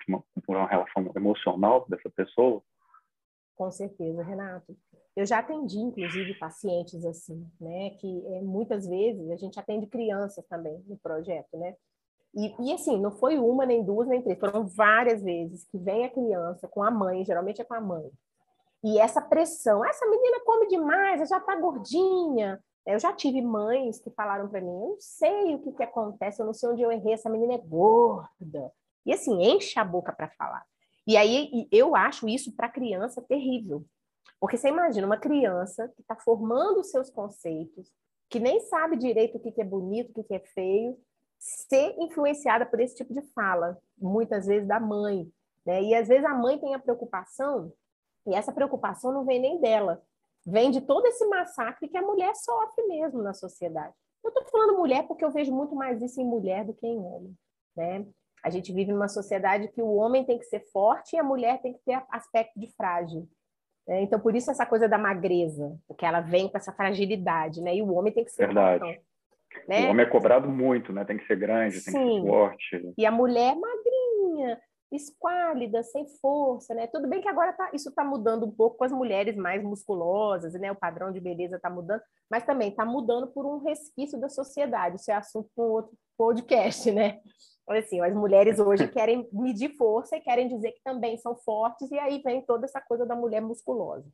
por 0.47 0.57
uma 0.57 0.69
relação 0.69 1.11
emocional 1.17 1.85
dessa 1.89 2.09
pessoa? 2.11 2.63
Com 3.57 3.71
certeza, 3.73 4.23
Renato. 4.23 4.77
Eu 5.17 5.27
já 5.27 5.41
atendi, 5.41 5.79
inclusive, 5.79 6.35
pacientes 6.35 7.05
assim, 7.05 7.45
né? 7.61 7.91
Que 7.99 8.25
é, 8.29 8.41
muitas 8.41 8.87
vezes 8.87 9.29
a 9.33 9.37
gente 9.37 9.59
atende 9.59 9.89
crianças 9.89 10.47
também 10.47 10.81
no 10.87 10.97
projeto, 10.97 11.59
né? 11.59 11.75
E, 12.35 12.55
e, 12.61 12.73
assim, 12.73 13.01
não 13.01 13.11
foi 13.11 13.37
uma, 13.37 13.67
nem 13.67 13.83
duas, 13.85 14.07
nem 14.07 14.23
três, 14.23 14.39
foram 14.39 14.65
várias 14.67 15.21
vezes 15.21 15.65
que 15.65 15.79
vem 15.79 16.05
a 16.05 16.11
criança 16.11 16.69
com 16.69 16.85
a 16.85 16.91
mãe, 16.91 17.25
geralmente 17.25 17.61
é 17.61 17.65
com 17.65 17.75
a 17.75 17.81
mãe. 17.81 18.09
E 18.85 19.01
essa 19.01 19.21
pressão, 19.21 19.85
essa 19.85 20.07
menina 20.07 20.39
come 20.45 20.69
demais, 20.69 21.29
já 21.29 21.41
tá 21.41 21.57
gordinha, 21.57 22.63
eu 22.89 22.99
já 22.99 23.13
tive 23.13 23.43
mães 23.43 24.01
que 24.01 24.11
falaram 24.11 24.49
para 24.49 24.61
mim: 24.61 24.71
eu 24.71 24.89
não 24.89 24.97
sei 24.99 25.55
o 25.55 25.59
que, 25.61 25.73
que 25.73 25.83
acontece, 25.83 26.41
eu 26.41 26.47
não 26.47 26.55
sei 26.55 26.71
onde 26.71 26.83
eu 26.83 26.91
errei, 26.91 27.13
essa 27.13 27.29
menina 27.29 27.55
é 27.55 27.59
gorda. 27.59 28.73
E 29.05 29.13
assim, 29.13 29.43
enche 29.43 29.79
a 29.79 29.85
boca 29.85 30.13
para 30.13 30.31
falar. 30.31 30.65
E 31.07 31.17
aí 31.17 31.69
eu 31.71 31.95
acho 31.95 32.29
isso 32.29 32.55
para 32.55 32.69
criança 32.69 33.23
terrível. 33.23 33.85
Porque 34.41 34.57
você 34.57 34.69
imagina 34.69 35.07
uma 35.07 35.17
criança 35.19 35.89
que 35.97 36.03
está 36.03 36.17
formando 36.17 36.81
os 36.81 36.91
seus 36.91 37.11
conceitos, 37.11 37.93
que 38.31 38.41
nem 38.41 38.61
sabe 38.61 38.97
direito 38.97 39.37
o 39.37 39.41
que, 39.41 39.53
que 39.53 39.61
é 39.61 39.65
bonito, 39.65 40.11
o 40.11 40.15
que, 40.15 40.25
que 40.25 40.35
é 40.35 40.41
feio, 40.41 40.99
ser 41.39 41.95
influenciada 41.99 42.65
por 42.67 42.81
esse 42.81 42.95
tipo 42.95 43.13
de 43.13 43.23
fala, 43.33 43.79
muitas 43.97 44.47
vezes 44.47 44.67
da 44.67 44.79
mãe. 44.79 45.31
Né? 45.65 45.83
E 45.83 45.95
às 45.95 46.09
vezes 46.09 46.25
a 46.25 46.35
mãe 46.35 46.59
tem 46.59 46.75
a 46.75 46.79
preocupação, 46.79 47.73
e 48.27 48.35
essa 48.35 48.53
preocupação 48.53 49.13
não 49.13 49.25
vem 49.25 49.41
nem 49.41 49.61
dela, 49.61 50.03
vem 50.49 50.71
de 50.71 50.81
todo 50.81 51.07
esse 51.07 51.27
massacre 51.27 51.89
que 51.89 51.97
a 51.97 52.03
mulher 52.03 52.35
sofre 52.35 52.87
mesmo 52.87 53.23
na 53.23 53.35
sociedade. 53.35 53.95
Eu 54.25 54.29
estou 54.29 54.45
falando 54.47 54.79
mulher 54.79 55.07
porque 55.07 55.25
eu 55.25 55.31
vejo 55.31 55.53
muito 55.53 55.75
mais 55.75 56.03
isso 56.03 56.21
em 56.21 56.25
mulher 56.25 56.65
do 56.65 56.75
que 56.75 56.87
em 56.87 56.99
homem, 56.99 57.35
né? 57.77 58.07
A 58.43 58.51
gente 58.51 58.73
vive 58.73 58.93
numa 58.93 59.09
sociedade 59.09 59.69
que 59.69 59.83
o 59.83 59.95
homem 59.95 60.25
tem 60.25 60.39
que 60.39 60.45
ser 60.45 60.61
forte 60.73 61.15
e 61.15 61.19
a 61.19 61.25
mulher 61.25 61.61
tem 61.61 61.73
que 61.73 61.81
ter 61.85 62.03
aspecto 62.11 62.59
de 62.59 62.69
frágil. 62.77 63.29
Né? 63.87 64.03
Então, 64.03 64.21
por 64.21 64.35
isso 64.35 64.51
essa 64.51 64.65
coisa 64.65 64.89
da 64.89 64.97
magreza, 64.97 65.77
porque 65.89 66.07
ela 66.07 66.21
vem 66.21 66.49
com 66.49 66.57
essa 66.57 66.73
fragilidade, 66.73 67.61
né? 67.61 67.75
E 67.75 67.83
o 67.83 67.93
homem 67.93 68.13
tem 68.13 68.25
que 68.25 68.31
ser 68.31 68.47
Verdade. 68.47 68.79
Fortão, 68.79 69.03
né? 69.67 69.87
O 69.87 69.91
homem 69.91 70.07
é 70.07 70.09
cobrado 70.09 70.49
muito, 70.49 70.93
né? 70.93 71.05
Tem 71.05 71.19
que 71.19 71.27
ser 71.27 71.37
grande, 71.37 71.81
Sim. 71.81 71.93
tem 71.93 72.07
que 72.07 72.21
ser 72.21 72.27
forte. 72.27 72.95
E 72.97 73.05
a 73.05 73.11
mulher 73.11 73.55
é 73.55 73.59
magrinha, 73.59 74.61
esquálida, 74.91 75.83
sem 75.83 76.07
força, 76.21 76.75
né? 76.75 76.87
Tudo 76.87 77.09
bem 77.09 77.21
que 77.21 77.29
agora 77.29 77.53
tá, 77.53 77.71
isso 77.75 77.91
está 77.91 78.03
mudando 78.03 78.47
um 78.47 78.51
pouco 78.51 78.79
com 78.79 78.85
as 78.85 78.93
mulheres 78.93 79.37
mais 79.37 79.63
musculosas, 79.63 80.55
né? 80.55 80.73
O 80.73 80.77
padrão 80.77 81.13
de 81.13 81.21
beleza 81.21 81.57
está 81.57 81.69
mudando, 81.69 82.01
mas 82.31 82.45
também 82.45 82.71
está 82.71 82.85
mudando 82.85 83.27
por 83.29 83.45
um 83.45 83.59
resquício 83.59 84.19
da 84.19 84.29
sociedade. 84.29 84.97
Isso 84.97 85.11
é 85.11 85.15
assunto 85.15 85.51
para 85.55 85.65
um 85.65 85.69
outro 85.69 85.97
podcast, 86.17 86.91
né? 86.91 87.21
Assim, 87.69 88.01
as 88.01 88.15
mulheres 88.15 88.59
hoje 88.59 88.89
querem 88.89 89.29
medir 89.31 89.77
força 89.77 90.17
e 90.17 90.21
querem 90.21 90.49
dizer 90.49 90.73
que 90.73 90.83
também 90.83 91.19
são 91.19 91.37
fortes, 91.37 91.91
e 91.91 91.99
aí 91.99 92.23
vem 92.23 92.41
toda 92.41 92.65
essa 92.65 92.81
coisa 92.81 93.05
da 93.05 93.15
mulher 93.15 93.43
musculosa, 93.43 94.09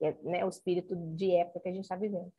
é, 0.00 0.14
né? 0.22 0.44
O 0.44 0.48
espírito 0.48 0.94
de 0.94 1.32
época 1.32 1.60
que 1.60 1.68
a 1.68 1.72
gente 1.72 1.84
está 1.84 1.96
vivendo. 1.96 2.32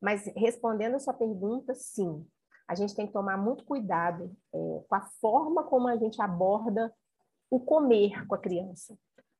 Mas 0.00 0.26
respondendo 0.36 0.96
a 0.96 1.00
sua 1.00 1.14
pergunta, 1.14 1.74
sim, 1.74 2.26
a 2.68 2.74
gente 2.74 2.94
tem 2.94 3.06
que 3.06 3.12
tomar 3.12 3.36
muito 3.36 3.64
cuidado 3.64 4.36
é, 4.52 4.58
com 4.88 4.94
a 4.94 5.02
forma 5.20 5.62
como 5.62 5.86
a 5.86 5.96
gente 5.96 6.20
aborda 6.20 6.92
o 7.50 7.60
comer 7.60 8.26
com 8.26 8.34
a 8.34 8.38
criança, 8.38 8.96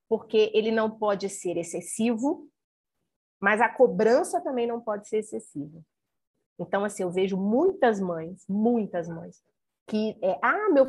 porque 0.09 0.51
ele 0.55 0.71
não 0.71 0.91
pode 0.91 1.29
ser 1.29 1.57
excessivo, 1.57 2.49
mas 3.41 3.61
a 3.61 3.69
cobrança 3.69 4.41
também 4.41 4.67
não 4.67 4.81
pode 4.81 5.09
ser 5.09 5.19
excessiva. 5.19 5.81
Então, 6.59 6.85
assim, 6.85 7.03
eu 7.03 7.11
vejo 7.11 7.37
muitas 7.37 8.01
mães, 8.01 8.45
muitas 8.49 9.09
mães, 9.09 9.43
que 9.87 10.17
é, 10.23 10.39
ah, 10.43 10.71
meu 10.71 10.87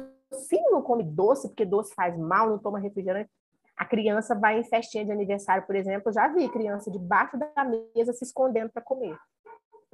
filho 0.47 0.71
não 0.71 0.81
come 0.81 1.03
doce 1.03 1.47
porque 1.49 1.65
doce 1.65 1.93
faz 1.93 2.17
mal, 2.17 2.49
não 2.49 2.59
toma 2.59 2.79
refrigerante. 2.79 3.29
A 3.75 3.85
criança 3.85 4.33
vai 4.33 4.59
em 4.59 4.63
festinha 4.63 5.05
de 5.05 5.11
aniversário, 5.11 5.65
por 5.65 5.75
exemplo, 5.75 6.11
já 6.11 6.27
vi 6.29 6.49
criança 6.49 6.89
debaixo 6.89 7.37
da 7.37 7.63
mesa 7.95 8.13
se 8.13 8.23
escondendo 8.23 8.71
para 8.71 8.81
comer. 8.81 9.17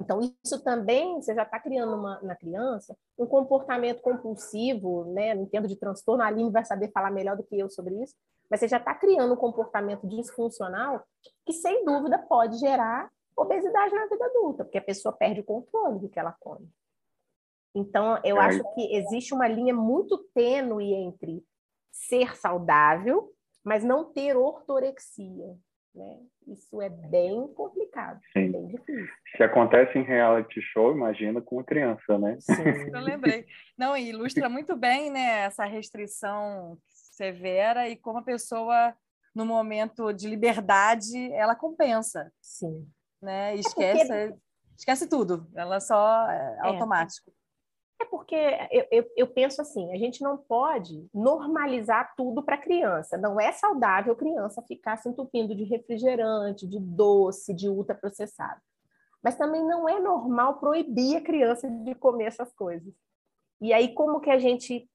Então, 0.00 0.20
isso 0.44 0.62
também, 0.62 1.20
você 1.20 1.34
já 1.34 1.44
está 1.44 1.58
criando 1.60 1.94
uma, 1.94 2.20
na 2.22 2.34
criança 2.34 2.96
um 3.16 3.26
comportamento 3.26 4.00
compulsivo, 4.00 5.04
né? 5.12 5.34
Não 5.34 5.44
entendo 5.44 5.68
de 5.68 5.76
transtorno, 5.76 6.22
a 6.22 6.26
Aline 6.26 6.50
vai 6.50 6.64
saber 6.64 6.90
falar 6.90 7.10
melhor 7.10 7.36
do 7.36 7.44
que 7.44 7.58
eu 7.58 7.70
sobre 7.70 8.02
isso, 8.02 8.14
mas 8.50 8.60
você 8.60 8.68
já 8.68 8.78
está 8.78 8.94
criando 8.94 9.34
um 9.34 9.36
comportamento 9.36 10.06
disfuncional 10.06 11.04
que, 11.46 11.52
sem 11.52 11.84
dúvida, 11.84 12.18
pode 12.18 12.58
gerar 12.58 13.10
obesidade 13.36 13.94
na 13.94 14.06
vida 14.06 14.24
adulta, 14.26 14.64
porque 14.64 14.78
a 14.78 14.82
pessoa 14.82 15.12
perde 15.12 15.40
o 15.40 15.44
controle 15.44 15.98
do 15.98 16.08
que 16.08 16.18
ela 16.18 16.36
come. 16.40 16.68
Então, 17.74 18.20
eu 18.24 18.40
é. 18.40 18.46
acho 18.46 18.74
que 18.74 18.96
existe 18.96 19.34
uma 19.34 19.48
linha 19.48 19.74
muito 19.74 20.18
tênue 20.34 20.92
entre 20.92 21.44
ser 21.90 22.36
saudável, 22.36 23.32
mas 23.64 23.82
não 23.82 24.12
ter 24.12 24.36
ortorexia. 24.36 25.56
Né? 25.94 26.20
Isso 26.46 26.80
é 26.82 26.88
bem 26.88 27.48
complicado, 27.54 28.20
Sim. 28.32 28.52
bem 28.52 28.66
difícil. 28.66 29.08
Se 29.36 29.42
acontece 29.42 29.98
em 29.98 30.02
reality 30.02 30.60
show, 30.60 30.92
imagina 30.92 31.40
com 31.40 31.56
uma 31.56 31.64
criança, 31.64 32.18
né? 32.18 32.36
Sim. 32.40 32.52
Eu 32.92 33.00
lembrei. 33.00 33.46
Não, 33.76 33.96
e 33.96 34.08
ilustra 34.10 34.48
muito 34.48 34.76
bem 34.76 35.10
né, 35.10 35.44
essa 35.44 35.64
restrição 35.64 36.78
severa 36.88 37.88
e 37.88 37.96
como 37.96 38.18
a 38.18 38.22
pessoa, 38.22 38.94
no 39.34 39.46
momento 39.46 40.12
de 40.12 40.28
liberdade, 40.28 41.32
ela 41.32 41.54
compensa. 41.54 42.30
Sim. 42.40 42.86
Né? 43.22 43.54
E 43.54 43.56
é 43.56 43.60
esquece, 43.60 44.06
porque... 44.06 44.34
esquece 44.76 45.08
tudo. 45.08 45.48
Ela 45.54 45.80
só 45.80 46.30
é, 46.30 46.56
é 46.58 46.66
automático. 46.66 47.30
É 47.30 47.43
porque 48.04 48.34
eu, 48.70 48.86
eu, 48.90 49.10
eu, 49.16 49.26
penso 49.26 49.60
assim, 49.60 49.92
a 49.92 49.98
gente 49.98 50.22
não 50.22 50.36
pode 50.36 51.08
normalizar 51.12 52.14
tudo 52.16 52.42
para 52.42 52.58
criança. 52.58 53.16
Não 53.16 53.40
é 53.40 53.52
saudável 53.52 54.14
criança 54.14 54.62
ficar 54.62 54.96
se 54.96 55.08
entupindo 55.08 55.54
de 55.54 55.64
refrigerante, 55.64 56.66
de 56.66 56.78
doce, 56.78 57.54
de 57.54 57.68
ultraprocessado. 57.68 58.60
Mas 59.22 59.36
também 59.36 59.64
não 59.64 59.88
é 59.88 59.98
normal 59.98 60.58
proibir 60.58 61.16
a 61.16 61.20
criança 61.20 61.68
de 61.68 61.94
comer 61.94 62.24
essas 62.24 62.52
coisas. 62.52 62.92
E 63.60 63.72
aí, 63.72 63.94
como 63.94 64.20
que 64.20 64.30
a 64.30 64.38
gente 64.38 64.88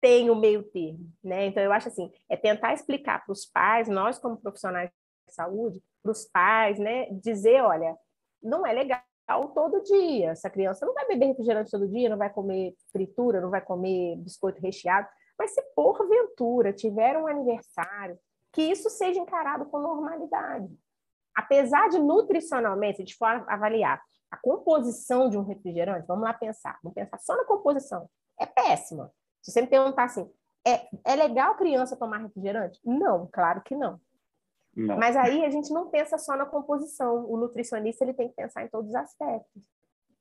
tem 0.00 0.30
o 0.30 0.34
meio 0.34 0.62
termo? 0.62 1.10
Né? 1.22 1.46
Então, 1.46 1.62
eu 1.62 1.72
acho 1.72 1.88
assim, 1.88 2.10
é 2.28 2.36
tentar 2.36 2.72
explicar 2.72 3.24
para 3.24 3.32
os 3.32 3.44
pais, 3.44 3.88
nós 3.88 4.18
como 4.18 4.36
profissionais 4.36 4.90
de 5.26 5.34
saúde, 5.34 5.82
para 6.02 6.12
os 6.12 6.24
pais, 6.24 6.78
né, 6.78 7.10
dizer, 7.10 7.62
olha, 7.62 7.96
não 8.42 8.66
é 8.66 8.72
legal 8.72 9.00
todo 9.54 9.82
dia. 9.82 10.30
Essa 10.30 10.48
criança 10.48 10.86
não 10.86 10.94
vai 10.94 11.06
beber 11.06 11.26
refrigerante 11.26 11.70
todo 11.70 11.88
dia, 11.88 12.08
não 12.08 12.16
vai 12.16 12.30
comer 12.30 12.74
fritura, 12.92 13.40
não 13.40 13.50
vai 13.50 13.60
comer 13.60 14.16
biscoito 14.16 14.60
recheado. 14.60 15.08
Mas 15.38 15.52
se 15.52 15.62
porventura 15.74 16.72
tiver 16.72 17.16
um 17.16 17.26
aniversário, 17.26 18.18
que 18.52 18.62
isso 18.62 18.88
seja 18.88 19.20
encarado 19.20 19.66
com 19.66 19.78
normalidade. 19.78 20.68
Apesar 21.34 21.88
de 21.88 21.98
nutricionalmente, 21.98 22.96
se 22.96 23.02
a 23.02 23.04
gente 23.04 23.16
for 23.16 23.44
avaliar 23.48 24.00
a 24.30 24.36
composição 24.38 25.28
de 25.28 25.36
um 25.36 25.42
refrigerante, 25.42 26.06
vamos 26.06 26.24
lá 26.24 26.32
pensar, 26.32 26.78
vamos 26.82 26.94
pensar 26.94 27.18
só 27.18 27.36
na 27.36 27.44
composição, 27.44 28.08
é 28.40 28.46
péssima. 28.46 29.12
Se 29.42 29.52
você 29.52 29.60
me 29.60 29.66
perguntar 29.66 30.04
assim, 30.04 30.30
é, 30.66 30.88
é 31.04 31.14
legal 31.14 31.54
criança 31.54 31.96
tomar 31.96 32.18
refrigerante? 32.18 32.80
Não, 32.84 33.28
claro 33.30 33.60
que 33.62 33.76
não. 33.76 34.00
Não. 34.76 34.98
Mas 34.98 35.16
aí 35.16 35.44
a 35.44 35.50
gente 35.50 35.72
não 35.72 35.88
pensa 35.88 36.18
só 36.18 36.36
na 36.36 36.44
composição. 36.44 37.24
O 37.30 37.36
nutricionista 37.38 38.04
ele 38.04 38.12
tem 38.12 38.28
que 38.28 38.34
pensar 38.34 38.62
em 38.62 38.68
todos 38.68 38.90
os 38.90 38.94
aspectos. 38.94 39.62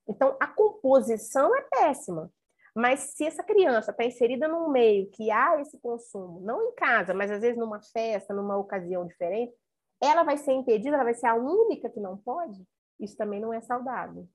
Então, 0.08 0.38
a 0.40 0.48
composição 0.48 1.54
é 1.56 1.62
péssima. 1.64 2.32
Mas 2.74 3.00
se 3.16 3.26
essa 3.26 3.44
criança 3.44 3.92
está 3.92 4.04
inserida 4.04 4.48
num 4.48 4.70
meio 4.70 5.10
que 5.12 5.32
há 5.32 5.60
esse 5.62 5.78
consumo, 5.80 6.42
não 6.42 6.62
em 6.62 6.76
casa, 6.76 7.14
mas 7.14 7.32
às 7.32 7.42
vezes 7.42 7.58
numa 7.58 7.82
festa, 7.82 8.34
numa 8.34 8.58
ocasião 8.58 9.06
diferente, 9.06 9.54
ela 10.02 10.24
vai 10.24 10.38
ser 10.38 10.52
impedida, 10.52 10.96
ela 10.96 11.06
vai 11.06 11.14
ser 11.14 11.28
a 11.28 11.36
única 11.36 11.90
que 11.90 12.02
não 12.02 12.18
pode. 12.18 12.62
Isso 13.00 13.16
também 13.16 13.40
não 13.40 13.54
é 13.54 13.62
saudável. 13.62 14.28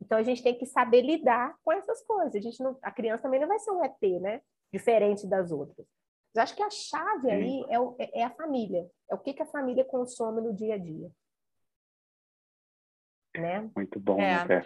Então 0.00 0.18
a 0.18 0.22
gente 0.22 0.42
tem 0.42 0.56
que 0.56 0.66
saber 0.66 1.02
lidar 1.02 1.56
com 1.64 1.72
essas 1.72 2.02
coisas. 2.04 2.34
A 2.34 2.40
gente 2.40 2.62
não, 2.62 2.78
a 2.82 2.92
criança 2.92 3.24
também 3.24 3.40
não 3.40 3.48
vai 3.48 3.58
ser 3.58 3.72
um 3.72 3.84
ET, 3.84 4.00
né? 4.20 4.40
Diferente 4.72 5.26
das 5.26 5.50
outras. 5.50 5.86
Eu 6.36 6.42
acho 6.42 6.54
que 6.54 6.62
a 6.62 6.70
chave 6.70 7.30
aí 7.30 7.64
é, 7.68 7.80
o, 7.80 7.96
é, 7.98 8.20
é, 8.20 8.24
a 8.24 8.30
família. 8.30 8.86
É 9.10 9.14
o 9.14 9.18
que, 9.18 9.32
que 9.32 9.42
a 9.42 9.46
família 9.46 9.84
consome 9.84 10.40
no 10.40 10.54
dia 10.54 10.74
a 10.74 10.78
dia. 10.78 11.10
Né? 13.36 13.70
Muito 13.74 14.00
bom, 14.00 14.20
é. 14.20 14.46
né? 14.46 14.64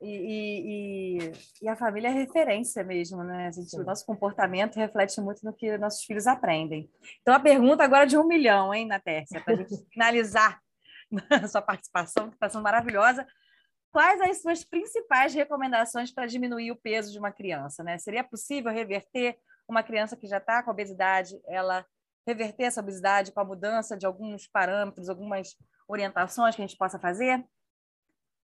E, 0.00 1.18
e, 1.20 1.32
e, 1.62 1.68
a 1.68 1.76
família 1.76 2.08
é 2.08 2.12
referência 2.12 2.82
mesmo, 2.82 3.22
né? 3.22 3.46
A 3.46 3.50
gente, 3.52 3.76
o 3.76 3.84
nosso 3.84 4.04
comportamento 4.04 4.74
reflete 4.74 5.20
muito 5.20 5.44
no 5.44 5.52
que 5.52 5.78
nossos 5.78 6.04
filhos 6.04 6.26
aprendem. 6.26 6.90
Então, 7.20 7.32
a 7.32 7.38
pergunta 7.38 7.84
agora 7.84 8.02
é 8.02 8.06
de 8.06 8.18
um 8.18 8.26
milhão, 8.26 8.74
hein, 8.74 8.84
Natércia, 8.84 9.40
para 9.40 9.54
a 9.54 9.56
gente 9.58 9.76
finalizar 9.92 10.60
a 11.30 11.46
sua 11.46 11.62
participação, 11.62 12.28
que 12.28 12.34
está 12.34 12.48
sendo 12.48 12.64
maravilhosa. 12.64 13.24
Quais 13.92 14.20
as 14.22 14.42
suas 14.42 14.64
principais 14.64 15.34
recomendações 15.34 16.10
para 16.10 16.26
diminuir 16.26 16.72
o 16.72 16.76
peso 16.76 17.12
de 17.12 17.18
uma 17.18 17.30
criança? 17.30 17.84
Né? 17.84 17.96
Seria 17.98 18.24
possível 18.24 18.72
reverter 18.72 19.38
uma 19.68 19.82
criança 19.82 20.16
que 20.16 20.26
já 20.26 20.38
está 20.38 20.62
com 20.62 20.70
obesidade, 20.70 21.40
ela 21.46 21.84
reverter 22.26 22.64
essa 22.64 22.80
obesidade 22.80 23.32
com 23.32 23.40
a 23.40 23.44
mudança 23.44 23.96
de 23.96 24.06
alguns 24.06 24.46
parâmetros, 24.46 25.08
algumas 25.08 25.56
orientações 25.88 26.54
que 26.54 26.62
a 26.62 26.66
gente 26.66 26.78
possa 26.78 26.98
fazer? 26.98 27.44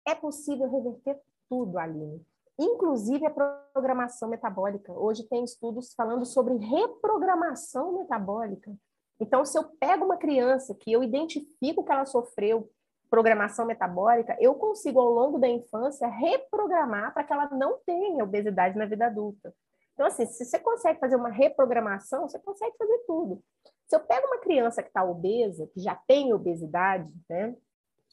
É 0.06 0.14
possível 0.14 0.70
reverter 0.70 1.20
tudo, 1.50 1.78
Aline. 1.78 2.26
Inclusive 2.60 3.26
a 3.26 3.32
programação 3.74 4.30
metabólica. 4.30 4.92
Hoje 4.94 5.28
tem 5.28 5.44
estudos 5.44 5.94
falando 5.96 6.26
sobre 6.26 6.56
reprogramação 6.58 8.00
metabólica. 8.00 8.72
Então, 9.20 9.44
se 9.46 9.58
eu 9.58 9.64
pego 9.80 10.06
uma 10.06 10.18
criança 10.18 10.76
que 10.76 10.92
eu 10.92 11.04
identifico 11.04 11.84
que 11.84 11.92
ela 11.92 12.06
sofreu 12.06 12.70
programação 13.10 13.66
metabólica, 13.66 14.36
eu 14.40 14.56
consigo, 14.56 15.00
ao 15.00 15.12
longo 15.12 15.38
da 15.38 15.48
infância, 15.48 16.08
reprogramar 16.08 17.14
para 17.14 17.24
que 17.24 17.32
ela 17.32 17.50
não 17.52 17.80
tenha 17.86 18.24
obesidade 18.24 18.78
na 18.78 18.86
vida 18.86 19.06
adulta. 19.06 19.54
Então, 19.94 20.06
assim, 20.06 20.26
se 20.26 20.44
você 20.44 20.60
consegue 20.60 21.00
fazer 21.00 21.16
uma 21.16 21.30
reprogramação, 21.30 22.28
você 22.28 22.40
consegue 22.40 22.76
fazer 22.78 22.98
tudo. 23.06 23.44
Se 23.88 23.96
eu 23.96 24.00
pego 24.00 24.28
uma 24.28 24.40
criança 24.40 24.82
que 24.82 24.90
está 24.90 25.04
obesa, 25.04 25.68
que 25.68 25.80
já 25.80 25.96
tem 25.96 26.34
obesidade, 26.34 27.12
né? 27.30 27.56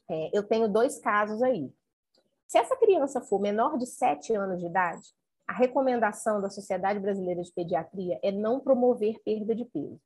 É, 0.08 0.30
eu 0.36 0.42
tenho 0.42 0.68
dois 0.68 0.98
casos 0.98 1.42
aí. 1.42 1.72
Se 2.46 2.58
essa 2.58 2.76
criança 2.76 3.20
for 3.20 3.40
menor 3.40 3.78
de 3.78 3.86
7 3.86 4.34
anos 4.34 4.60
de 4.60 4.66
idade, 4.66 5.08
a 5.46 5.52
recomendação 5.52 6.40
da 6.40 6.50
Sociedade 6.50 7.00
Brasileira 7.00 7.42
de 7.42 7.52
Pediatria 7.52 8.18
é 8.22 8.30
não 8.30 8.60
promover 8.60 9.20
perda 9.24 9.54
de 9.54 9.64
peso. 9.64 10.00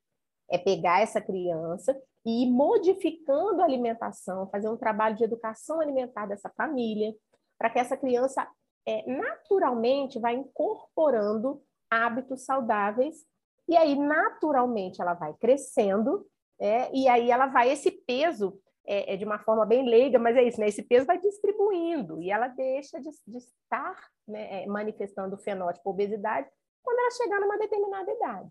É 0.49 0.57
pegar 0.57 1.01
essa 1.01 1.19
criança 1.19 1.99
e 2.25 2.43
ir 2.43 2.51
modificando 2.51 3.61
a 3.61 3.65
alimentação, 3.65 4.47
fazer 4.49 4.69
um 4.69 4.77
trabalho 4.77 5.15
de 5.15 5.23
educação 5.23 5.81
alimentar 5.81 6.27
dessa 6.27 6.49
família, 6.49 7.15
para 7.57 7.69
que 7.69 7.79
essa 7.79 7.97
criança 7.97 8.47
é, 8.85 9.03
naturalmente 9.11 10.19
vai 10.19 10.35
incorporando 10.35 11.61
hábitos 11.89 12.45
saudáveis 12.45 13.25
e 13.67 13.75
aí 13.75 13.95
naturalmente 13.95 15.01
ela 15.01 15.13
vai 15.13 15.33
crescendo 15.33 16.25
é, 16.59 16.93
e 16.95 17.07
aí 17.07 17.31
ela 17.31 17.47
vai 17.47 17.71
esse 17.71 17.91
peso 17.91 18.59
é, 18.85 19.13
é, 19.13 19.17
de 19.17 19.25
uma 19.25 19.39
forma 19.39 19.65
bem 19.65 19.87
leiga, 19.87 20.19
mas 20.19 20.37
é 20.37 20.43
isso, 20.43 20.59
né? 20.59 20.67
Esse 20.67 20.83
peso 20.83 21.05
vai 21.05 21.19
distribuindo 21.19 22.21
e 22.21 22.29
ela 22.29 22.47
deixa 22.47 22.99
de, 22.99 23.09
de 23.27 23.37
estar 23.37 23.95
né, 24.27 24.63
é, 24.63 24.67
manifestando 24.67 25.35
o 25.35 25.39
fenótipo 25.39 25.89
obesidade 25.89 26.47
quando 26.83 26.99
ela 26.99 27.11
chegar 27.11 27.39
numa 27.39 27.57
determinada 27.57 28.11
idade. 28.11 28.49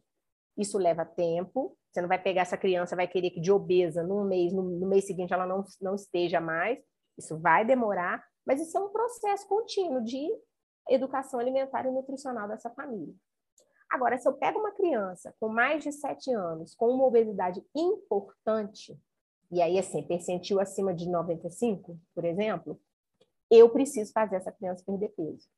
Isso 0.56 0.76
leva 0.76 1.04
tempo. 1.04 1.76
Você 1.90 2.00
não 2.00 2.08
vai 2.08 2.20
pegar 2.20 2.42
essa 2.42 2.56
criança, 2.56 2.96
vai 2.96 3.06
querer 3.06 3.30
que 3.30 3.40
de 3.40 3.52
obesa 3.52 4.02
num 4.02 4.24
mês, 4.24 4.52
no, 4.52 4.62
no 4.62 4.88
mês 4.88 5.06
seguinte 5.06 5.32
ela 5.32 5.46
não, 5.46 5.64
não 5.80 5.94
esteja 5.94 6.40
mais. 6.40 6.78
Isso 7.16 7.38
vai 7.38 7.64
demorar, 7.64 8.24
mas 8.46 8.60
isso 8.60 8.76
é 8.76 8.80
um 8.80 8.90
processo 8.90 9.46
contínuo 9.46 10.02
de 10.02 10.28
educação 10.88 11.40
alimentar 11.40 11.86
e 11.86 11.90
nutricional 11.90 12.48
dessa 12.48 12.70
família. 12.70 13.14
Agora, 13.90 14.18
se 14.18 14.28
eu 14.28 14.32
pego 14.34 14.58
uma 14.58 14.72
criança 14.72 15.34
com 15.38 15.48
mais 15.48 15.82
de 15.82 15.92
7 15.92 16.32
anos, 16.32 16.74
com 16.74 16.88
uma 16.88 17.04
obesidade 17.04 17.64
importante, 17.74 18.98
e 19.50 19.62
aí, 19.62 19.78
assim, 19.78 20.02
percentil 20.02 20.58
acima 20.58 20.92
de 20.92 21.08
95, 21.08 21.98
por 22.14 22.24
exemplo, 22.24 22.80
eu 23.50 23.68
preciso 23.70 24.12
fazer 24.12 24.36
essa 24.36 24.50
criança 24.50 24.82
perder 24.84 25.10
peso. 25.10 25.48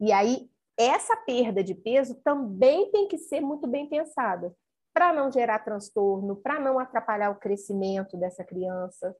E 0.00 0.12
aí, 0.12 0.48
essa 0.78 1.16
perda 1.16 1.64
de 1.64 1.74
peso 1.74 2.14
também 2.16 2.90
tem 2.90 3.08
que 3.08 3.18
ser 3.18 3.40
muito 3.40 3.66
bem 3.66 3.88
pensada, 3.88 4.54
para 4.92 5.12
não 5.12 5.30
gerar 5.32 5.58
transtorno, 5.58 6.36
para 6.36 6.60
não 6.60 6.78
atrapalhar 6.78 7.30
o 7.30 7.38
crescimento 7.38 8.16
dessa 8.16 8.44
criança, 8.44 9.16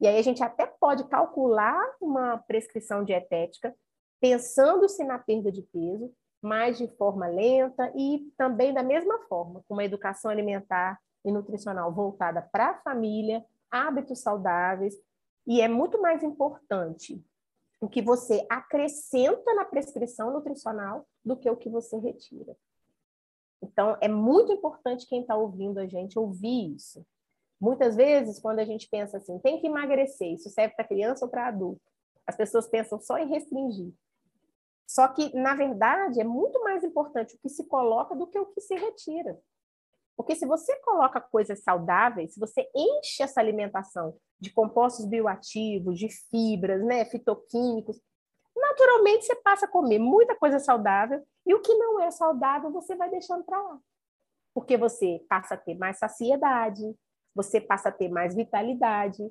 e 0.00 0.06
aí 0.06 0.18
a 0.18 0.22
gente 0.22 0.42
até 0.42 0.66
pode 0.66 1.04
calcular 1.08 1.94
uma 2.00 2.38
prescrição 2.38 3.04
dietética 3.04 3.74
pensando-se 4.20 5.02
na 5.04 5.18
perda 5.18 5.50
de 5.50 5.62
peso, 5.62 6.12
mas 6.42 6.78
de 6.78 6.88
forma 6.96 7.26
lenta 7.26 7.92
e 7.96 8.30
também 8.36 8.72
da 8.72 8.82
mesma 8.82 9.18
forma, 9.28 9.62
com 9.66 9.74
uma 9.74 9.84
educação 9.84 10.30
alimentar 10.30 10.98
e 11.24 11.30
nutricional 11.30 11.92
voltada 11.92 12.42
para 12.42 12.70
a 12.70 12.80
família, 12.80 13.44
hábitos 13.70 14.20
saudáveis, 14.20 14.94
e 15.46 15.60
é 15.60 15.68
muito 15.68 16.00
mais 16.00 16.22
importante 16.22 17.22
o 17.80 17.88
que 17.88 18.02
você 18.02 18.46
acrescenta 18.48 19.54
na 19.54 19.64
prescrição 19.64 20.32
nutricional 20.32 21.06
do 21.24 21.36
que 21.36 21.48
o 21.48 21.56
que 21.56 21.68
você 21.68 21.98
retira. 21.98 22.56
Então, 23.62 23.96
é 24.00 24.08
muito 24.08 24.52
importante 24.52 25.06
quem 25.06 25.22
está 25.22 25.36
ouvindo 25.36 25.78
a 25.78 25.86
gente 25.86 26.18
ouvir 26.18 26.74
isso. 26.74 27.04
Muitas 27.60 27.94
vezes, 27.94 28.40
quando 28.40 28.60
a 28.60 28.64
gente 28.64 28.88
pensa 28.88 29.18
assim, 29.18 29.38
tem 29.40 29.60
que 29.60 29.66
emagrecer, 29.66 30.32
isso 30.32 30.48
serve 30.48 30.74
para 30.74 30.86
criança 30.86 31.24
ou 31.24 31.30
para 31.30 31.48
adulto, 31.48 31.82
as 32.26 32.36
pessoas 32.36 32.66
pensam 32.68 32.98
só 32.98 33.18
em 33.18 33.28
restringir. 33.28 33.92
Só 34.86 35.06
que, 35.08 35.34
na 35.36 35.54
verdade, 35.54 36.20
é 36.20 36.24
muito 36.24 36.62
mais 36.64 36.82
importante 36.82 37.36
o 37.36 37.38
que 37.38 37.48
se 37.48 37.64
coloca 37.68 38.16
do 38.16 38.26
que 38.26 38.38
o 38.38 38.46
que 38.46 38.60
se 38.60 38.74
retira. 38.74 39.38
Porque 40.16 40.34
se 40.34 40.46
você 40.46 40.74
coloca 40.80 41.20
coisas 41.20 41.62
saudáveis, 41.62 42.34
se 42.34 42.40
você 42.40 42.68
enche 42.74 43.22
essa 43.22 43.40
alimentação 43.40 44.16
de 44.38 44.52
compostos 44.52 45.06
bioativos, 45.06 45.98
de 45.98 46.08
fibras, 46.08 46.84
né, 46.84 47.04
fitoquímicos, 47.04 48.00
naturalmente 48.56 49.26
você 49.26 49.36
passa 49.36 49.66
a 49.66 49.68
comer 49.68 49.98
muita 49.98 50.34
coisa 50.34 50.58
saudável 50.58 51.24
e 51.46 51.54
o 51.54 51.60
que 51.60 51.74
não 51.74 52.00
é 52.00 52.10
saudável 52.10 52.70
você 52.70 52.94
vai 52.96 53.08
deixando 53.08 53.44
para 53.44 53.62
lá. 53.62 53.78
Porque 54.52 54.76
você 54.76 55.24
passa 55.28 55.54
a 55.54 55.58
ter 55.58 55.76
mais 55.76 55.98
saciedade, 55.98 56.82
você 57.34 57.60
passa 57.60 57.88
a 57.88 57.92
ter 57.92 58.08
mais 58.08 58.34
vitalidade, 58.34 59.22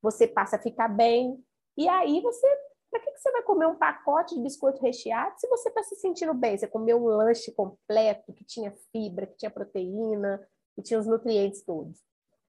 você 0.00 0.26
passa 0.26 0.56
a 0.56 0.62
ficar 0.62 0.88
bem. 0.88 1.42
E 1.76 1.88
aí 1.88 2.20
você, 2.20 2.46
para 2.90 3.00
que, 3.00 3.12
que 3.12 3.18
você 3.18 3.30
vai 3.30 3.42
comer 3.42 3.66
um 3.66 3.76
pacote 3.76 4.34
de 4.34 4.42
biscoito 4.42 4.82
recheado 4.82 5.38
se 5.38 5.48
você 5.48 5.68
está 5.68 5.82
se 5.82 5.96
sentindo 5.96 6.34
bem? 6.34 6.58
Você 6.58 6.66
comeu 6.66 6.98
um 6.98 7.06
lanche 7.06 7.52
completo 7.52 8.32
que 8.32 8.44
tinha 8.44 8.74
fibra, 8.90 9.26
que 9.26 9.36
tinha 9.36 9.50
proteína, 9.50 10.46
que 10.74 10.82
tinha 10.82 10.98
os 10.98 11.06
nutrientes 11.06 11.64
todos. 11.64 12.00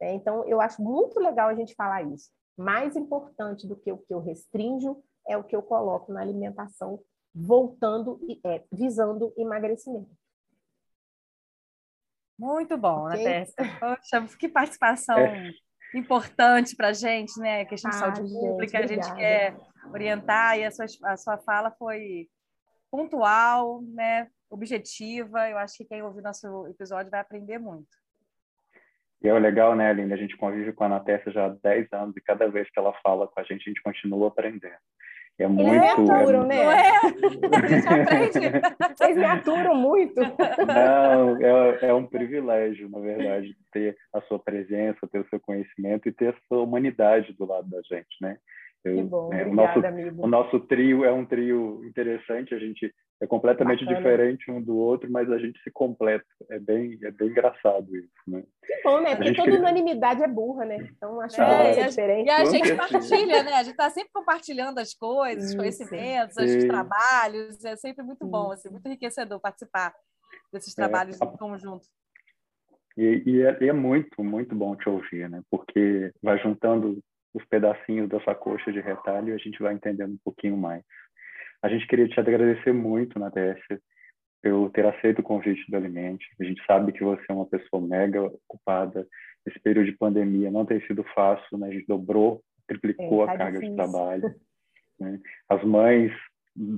É, 0.01 0.13
então, 0.15 0.45
eu 0.45 0.61
acho 0.61 0.83
muito 0.83 1.21
legal 1.21 1.49
a 1.49 1.55
gente 1.55 1.75
falar 1.75 2.03
isso. 2.03 2.31
Mais 2.57 2.97
importante 2.97 3.67
do 3.67 3.77
que 3.77 3.91
o 3.93 3.99
que 3.99 4.13
eu 4.13 4.21
restringo 4.21 5.03
é 5.27 5.37
o 5.37 5.45
que 5.45 5.55
eu 5.55 5.63
coloco 5.63 6.13
na 6.13 6.21
alimentação, 6.21 7.01
voltando, 7.35 8.21
é, 8.45 8.65
visando 8.71 9.33
emagrecimento. 9.37 10.11
Muito 12.45 12.77
bom, 12.77 13.07
okay. 13.07 13.25
né, 13.25 13.45
Poxa, 13.79 14.27
que 14.39 14.49
participação 14.49 15.19
é. 15.19 15.51
importante 15.95 16.75
para 16.75 16.89
a 16.89 16.93
gente, 16.93 17.39
né? 17.39 17.65
Questão 17.65 17.91
de 17.91 17.97
ah, 17.97 18.01
saúde 18.01 18.21
gente, 18.23 18.33
pública, 18.33 18.79
obrigada. 18.79 18.85
a 18.85 19.11
gente 19.11 19.17
quer 19.17 19.57
orientar 19.93 20.59
e 20.59 20.65
a 20.65 20.71
sua, 20.71 20.87
a 21.05 21.17
sua 21.17 21.39
fala 21.39 21.71
foi 21.71 22.29
pontual, 22.91 23.83
né? 23.83 24.29
objetiva. 24.53 25.49
Eu 25.49 25.59
acho 25.59 25.79
que 25.79 25.85
quem 25.85 26.03
ouvir 26.03 26.23
nosso 26.23 26.67
episódio 26.69 27.11
vai 27.11 27.21
aprender 27.21 27.59
muito. 27.59 27.89
E 29.23 29.29
é 29.29 29.39
legal, 29.39 29.75
né, 29.75 29.89
Aline? 29.89 30.13
A 30.13 30.17
gente 30.17 30.37
convive 30.37 30.73
com 30.73 30.85
a 30.85 30.89
Natécia 30.89 31.33
já 31.33 31.47
há 31.47 31.49
10 31.49 31.93
anos 31.93 32.17
e 32.17 32.21
cada 32.21 32.49
vez 32.49 32.69
que 32.71 32.79
ela 32.79 32.93
fala 33.03 33.27
com 33.27 33.41
a 33.41 33.43
gente, 33.45 33.63
a 33.63 33.71
gente 33.71 33.83
continua 33.83 34.29
aprendendo. 34.29 34.77
É 35.39 35.47
muito. 35.49 35.69
Eles 35.69 35.81
me 35.81 35.89
aturam, 35.89 36.45
é... 36.45 36.47
né? 36.47 36.65
Não 36.65 36.73
é? 36.73 36.91
A 37.57 37.67
gente 37.67 37.89
aprende. 37.89 38.97
Vocês 38.97 39.17
me 39.17 39.25
aturam 39.25 39.75
muito. 39.75 40.21
Não, 40.21 41.37
é, 41.41 41.79
é 41.89 41.95
um 41.95 42.07
privilégio, 42.07 42.89
na 42.89 43.01
verdade, 43.01 43.57
ter 43.73 43.97
a 44.13 44.21
sua 44.23 44.39
presença, 44.39 45.09
ter 45.09 45.19
o 45.19 45.29
seu 45.29 45.41
conhecimento 45.41 46.09
e 46.09 46.13
ter 46.13 46.35
a 46.35 46.37
sua 46.49 46.63
humanidade 46.63 47.33
do 47.33 47.47
lado 47.47 47.69
da 47.69 47.81
gente, 47.83 48.17
né? 48.21 48.37
Eu, 48.85 48.97
que 48.97 49.03
bom, 49.05 49.33
é, 49.33 49.43
obrigada, 49.43 49.51
o, 49.51 49.55
nosso, 49.55 49.87
amigo. 49.87 50.25
o 50.25 50.27
nosso 50.27 50.61
trio 50.61 51.05
é 51.05 51.13
um 51.13 51.25
trio 51.25 51.85
interessante, 51.85 52.55
a 52.55 52.59
gente 52.59 52.93
é 53.21 53.27
completamente 53.27 53.85
Bacana. 53.85 53.97
diferente 53.97 54.51
um 54.51 54.61
do 54.61 54.77
outro, 54.77 55.09
mas 55.09 55.31
a 55.31 55.39
gente 55.39 55.57
se 55.63 55.71
completa. 55.71 56.25
É 56.51 56.59
bem, 56.59 56.99
é 57.05 57.11
bem 57.13 57.29
engraçado 57.29 57.97
isso, 57.97 58.11
né? 58.27 58.43
Que 58.65 58.83
bom, 58.83 59.01
né? 59.01 59.15
Porque 59.15 59.33
toda 59.35 59.45
queria... 59.45 59.61
unanimidade 59.61 60.25
é 60.25 60.27
burra, 60.27 60.65
né? 60.65 60.77
Então 60.97 61.21
acho 61.21 61.37
que 61.37 61.41
é, 61.41 61.81
é 61.81 61.89
diferente. 61.89 62.27
E 62.27 62.31
a 62.31 62.45
gente 62.45 62.75
partilha, 62.75 63.43
né? 63.45 63.53
A 63.53 63.63
gente 63.63 63.73
está 63.73 63.89
sempre 63.91 64.11
compartilhando 64.13 64.79
as 64.79 64.93
coisas, 64.93 65.51
os 65.51 65.55
conhecimentos, 65.55 66.37
os 66.37 66.65
trabalhos. 66.65 67.65
É 67.65 67.77
sempre 67.77 68.03
muito 68.05 68.27
bom, 68.27 68.51
assim, 68.51 68.69
muito 68.69 68.87
enriquecedor 68.87 69.39
participar 69.39 69.95
desses 70.53 70.77
é, 70.77 70.83
trabalhos 70.83 71.21
é, 71.21 71.25
em 71.25 71.37
conjunto. 71.37 71.87
E, 72.97 73.23
e, 73.25 73.43
é, 73.43 73.57
e, 73.61 73.69
é, 73.69 73.73
muito, 73.73 74.23
muito 74.25 74.53
bom 74.55 74.75
te 74.75 74.89
ouvir, 74.89 75.31
né? 75.31 75.41
Porque 75.49 76.13
vai 76.21 76.39
juntando 76.43 77.01
os 77.35 77.45
pedacinhos 77.47 78.09
da 78.09 78.21
sua 78.21 78.35
coxa 78.35 78.73
de 78.73 78.81
retalho 78.81 79.35
a 79.35 79.39
gente 79.39 79.63
vai 79.63 79.75
entendendo 79.75 80.13
um 80.13 80.21
pouquinho 80.25 80.57
mais. 80.57 80.83
A 81.63 81.69
gente 81.69 81.87
queria 81.87 82.09
te 82.09 82.19
agradecer 82.19 82.73
muito, 82.73 83.19
Natécia, 83.19 83.81
por 84.43 84.71
ter 84.71 84.85
aceito 84.85 85.21
o 85.21 85.23
convite 85.23 85.71
do 85.71 85.77
Alimente. 85.77 86.27
A 86.41 86.45
gente 86.45 86.63
sabe 86.67 86.93
que 86.93 87.05
você 87.05 87.25
é 87.29 87.33
uma 87.33 87.47
pessoa 87.47 87.81
mega 87.81 88.23
ocupada. 88.23 89.07
Esse 89.47 89.61
período 89.61 89.87
de 89.87 89.97
pandemia 89.97 90.51
não 90.51 90.67
tem 90.67 90.81
sido 90.87 91.05
fácil, 91.15 91.59
né? 91.59 91.69
A 91.69 91.71
gente 91.71 91.87
dobrou, 91.87 92.43
triplicou 92.67 93.23
é, 93.23 93.27
tá 93.27 93.33
a 93.33 93.39
carga 93.39 93.61
difícil. 93.61 93.71
de 93.71 93.77
trabalho. 93.77 94.35
Né? 94.99 95.21
As 95.49 95.65
mães 95.65 96.13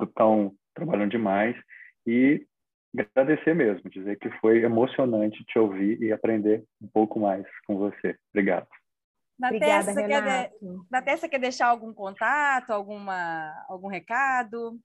estão 0.02 0.54
trabalhando 0.74 1.10
demais 1.10 1.56
e 2.06 2.46
agradecer 2.96 3.54
mesmo, 3.54 3.90
dizer 3.90 4.18
que 4.18 4.30
foi 4.38 4.62
emocionante 4.62 5.44
te 5.44 5.58
ouvir 5.58 6.00
e 6.00 6.12
aprender 6.12 6.62
um 6.80 6.88
pouco 6.88 7.18
mais 7.18 7.44
com 7.66 7.76
você. 7.76 8.16
Obrigado. 8.32 8.68
Obrigada, 9.42 9.86
Tessa, 9.86 10.02
quer, 10.02 10.22
de... 10.22 11.28
Quer 11.28 11.38
deixar 11.38 11.66
algum 11.66 11.92
contato, 11.92 12.70
alguma, 12.70 13.52
algum 13.68 13.88
recado? 13.88 14.78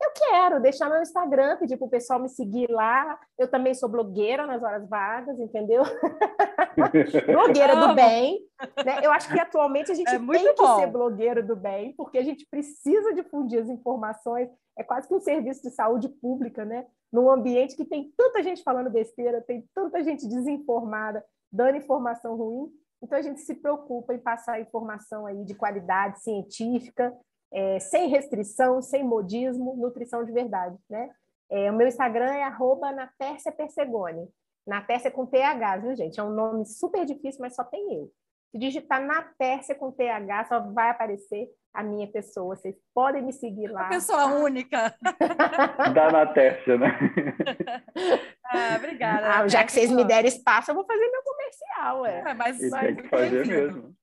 Eu 0.00 0.10
quero 0.12 0.60
deixar 0.60 0.90
meu 0.90 1.00
Instagram, 1.00 1.56
pedir 1.56 1.76
para 1.78 1.86
o 1.86 1.90
pessoal 1.90 2.20
me 2.20 2.28
seguir 2.28 2.70
lá. 2.70 3.18
Eu 3.38 3.48
também 3.48 3.72
sou 3.72 3.88
blogueira 3.88 4.46
nas 4.46 4.62
horas 4.62 4.86
vagas, 4.88 5.38
entendeu? 5.40 5.82
blogueira 7.26 7.74
do 7.74 7.94
bem. 7.94 8.38
Né? 8.84 9.00
Eu 9.02 9.10
acho 9.10 9.32
que 9.32 9.40
atualmente 9.40 9.90
a 9.90 9.94
gente 9.94 10.08
é 10.08 10.18
tem 10.18 10.54
que 10.54 10.66
ser 10.76 10.86
blogueiro 10.88 11.46
do 11.46 11.56
bem, 11.56 11.94
porque 11.96 12.18
a 12.18 12.22
gente 12.22 12.46
precisa 12.50 13.14
difundir 13.14 13.62
as 13.62 13.68
informações. 13.70 14.50
É 14.78 14.84
quase 14.84 15.08
que 15.08 15.14
um 15.14 15.20
serviço 15.20 15.62
de 15.62 15.70
saúde 15.70 16.08
pública, 16.08 16.64
né? 16.64 16.86
Num 17.10 17.30
ambiente 17.30 17.74
que 17.74 17.84
tem 17.84 18.12
tanta 18.16 18.42
gente 18.42 18.62
falando 18.62 18.90
besteira, 18.90 19.40
tem 19.40 19.66
tanta 19.74 20.04
gente 20.04 20.28
desinformada, 20.28 21.24
dando 21.50 21.78
informação 21.78 22.36
ruim. 22.36 22.70
Então, 23.02 23.18
a 23.18 23.22
gente 23.22 23.40
se 23.40 23.54
preocupa 23.54 24.14
em 24.14 24.18
passar 24.18 24.60
informação 24.60 25.26
aí 25.26 25.44
de 25.44 25.54
qualidade 25.54 26.20
científica, 26.22 27.14
é, 27.52 27.78
sem 27.78 28.08
restrição, 28.08 28.82
sem 28.82 29.04
modismo, 29.04 29.76
nutrição 29.76 30.24
de 30.24 30.32
verdade, 30.32 30.76
né? 30.88 31.10
É, 31.48 31.70
o 31.70 31.74
meu 31.74 31.86
Instagram 31.86 32.32
é 32.32 32.42
arroba 32.42 32.90
Natércia 32.90 33.52
Persegone. 33.52 34.28
Natércia 34.66 35.10
com 35.10 35.24
TH, 35.24 35.76
viu, 35.76 35.94
gente? 35.94 36.18
É 36.18 36.22
um 36.22 36.34
nome 36.34 36.66
super 36.66 37.04
difícil, 37.04 37.40
mas 37.40 37.54
só 37.54 37.62
tem 37.62 37.94
eu. 37.94 38.10
Se 38.56 38.58
digitar 38.58 39.04
Natércia 39.04 39.74
com 39.74 39.92
TH, 39.92 40.46
só 40.46 40.60
vai 40.60 40.88
aparecer 40.88 41.46
a 41.74 41.82
minha 41.82 42.10
pessoa. 42.10 42.56
Vocês 42.56 42.74
podem 42.94 43.22
me 43.22 43.30
seguir 43.30 43.66
lá. 43.66 43.82
Uma 43.82 43.90
pessoa 43.90 44.24
única. 44.24 44.96
Da 45.94 46.10
Natércia, 46.10 46.78
né? 46.78 46.88
ah, 48.46 48.76
obrigada. 48.78 49.40
Ah, 49.40 49.46
já 49.46 49.62
que 49.62 49.72
vocês 49.72 49.90
me 49.90 50.06
derem 50.06 50.28
espaço, 50.28 50.70
eu 50.70 50.74
vou 50.74 50.86
fazer 50.86 51.06
meu 51.06 51.22
comercial. 51.22 52.06
É. 52.06 52.30
é 52.30 52.34
mas, 52.34 52.58
mas 52.70 52.86
tem 52.86 52.96
que 52.96 53.08
fazer 53.08 53.46
mesmo. 53.46 53.94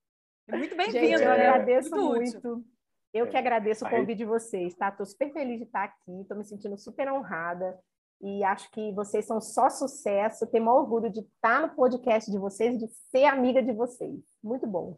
Muito 0.48 0.76
bem-vindo. 0.76 1.04
Eu 1.04 1.18
né? 1.18 1.48
agradeço 1.48 1.90
muito. 1.90 2.14
muito. 2.14 2.64
Eu 3.12 3.26
que 3.26 3.36
agradeço 3.36 3.84
o 3.84 3.90
convite 3.90 4.18
de 4.18 4.24
vocês, 4.24 4.72
tá? 4.76 4.88
Estou 4.88 5.04
super 5.04 5.32
feliz 5.32 5.58
de 5.58 5.64
estar 5.64 5.82
aqui, 5.82 6.20
estou 6.20 6.36
me 6.36 6.44
sentindo 6.44 6.78
super 6.78 7.10
honrada 7.10 7.76
e 8.20 8.42
acho 8.44 8.70
que 8.70 8.92
vocês 8.92 9.24
são 9.24 9.40
só 9.40 9.68
sucesso. 9.68 10.46
Tenho 10.46 10.64
maior 10.64 10.80
orgulho 10.80 11.10
de 11.10 11.20
estar 11.20 11.60
no 11.60 11.74
podcast 11.74 12.30
de 12.30 12.38
vocês, 12.38 12.78
de 12.78 12.86
ser 13.10 13.24
amiga 13.24 13.62
de 13.62 13.72
vocês. 13.72 14.20
Muito 14.42 14.66
bom. 14.66 14.96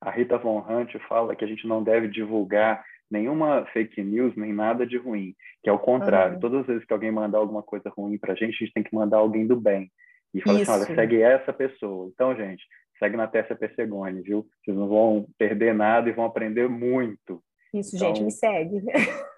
A 0.00 0.10
Rita 0.10 0.36
Von 0.36 0.64
Hunt 0.68 0.94
fala 1.08 1.36
que 1.36 1.44
a 1.44 1.48
gente 1.48 1.66
não 1.66 1.82
deve 1.82 2.08
divulgar 2.08 2.84
nenhuma 3.10 3.66
fake 3.66 4.02
news, 4.02 4.34
nem 4.36 4.52
nada 4.52 4.86
de 4.86 4.96
ruim, 4.96 5.34
que 5.62 5.68
é 5.68 5.72
o 5.72 5.78
contrário. 5.78 6.34
Uhum. 6.34 6.40
Todas 6.40 6.60
as 6.60 6.66
vezes 6.66 6.84
que 6.84 6.92
alguém 6.92 7.12
mandar 7.12 7.38
alguma 7.38 7.62
coisa 7.62 7.90
ruim 7.90 8.18
para 8.18 8.32
a 8.32 8.36
gente, 8.36 8.54
a 8.54 8.58
gente 8.64 8.72
tem 8.72 8.82
que 8.82 8.94
mandar 8.94 9.18
alguém 9.18 9.46
do 9.46 9.54
bem. 9.54 9.90
E 10.34 10.40
fala 10.40 10.60
Isso. 10.60 10.70
assim, 10.70 10.84
olha, 10.84 10.94
segue 10.94 11.22
essa 11.22 11.52
pessoa. 11.52 12.10
Então, 12.12 12.34
gente, 12.34 12.64
segue 12.98 13.16
na 13.16 13.26
Tessa 13.26 13.54
Persegone, 13.54 14.22
viu? 14.22 14.46
Vocês 14.64 14.76
não 14.76 14.88
vão 14.88 15.26
perder 15.36 15.74
nada 15.74 16.08
e 16.08 16.12
vão 16.12 16.24
aprender 16.24 16.68
muito. 16.68 17.42
Isso, 17.74 17.96
então, 17.96 18.08
gente, 18.08 18.24
me 18.24 18.30
segue. 18.30 18.82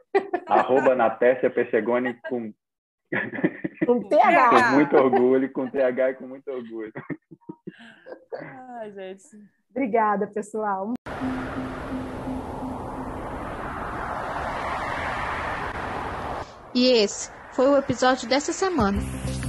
Arroba 0.47 0.95
Natécia 0.95 1.51
Persegone 1.51 2.15
com... 2.29 2.53
Com 3.87 4.09
TH. 4.09 4.51
com 4.51 4.75
muito 4.75 4.97
orgulho, 4.97 5.53
com 5.53 5.71
TH 5.71 6.11
e 6.11 6.15
com 6.15 6.27
muito 6.27 6.51
orgulho. 6.51 6.93
Ai, 8.81 8.91
gente. 8.93 9.25
Obrigada, 9.71 10.27
pessoal. 10.27 10.95
E 16.75 16.89
esse 16.89 17.31
foi 17.53 17.69
o 17.69 17.77
episódio 17.77 18.29
dessa 18.29 18.53
semana. 18.53 18.99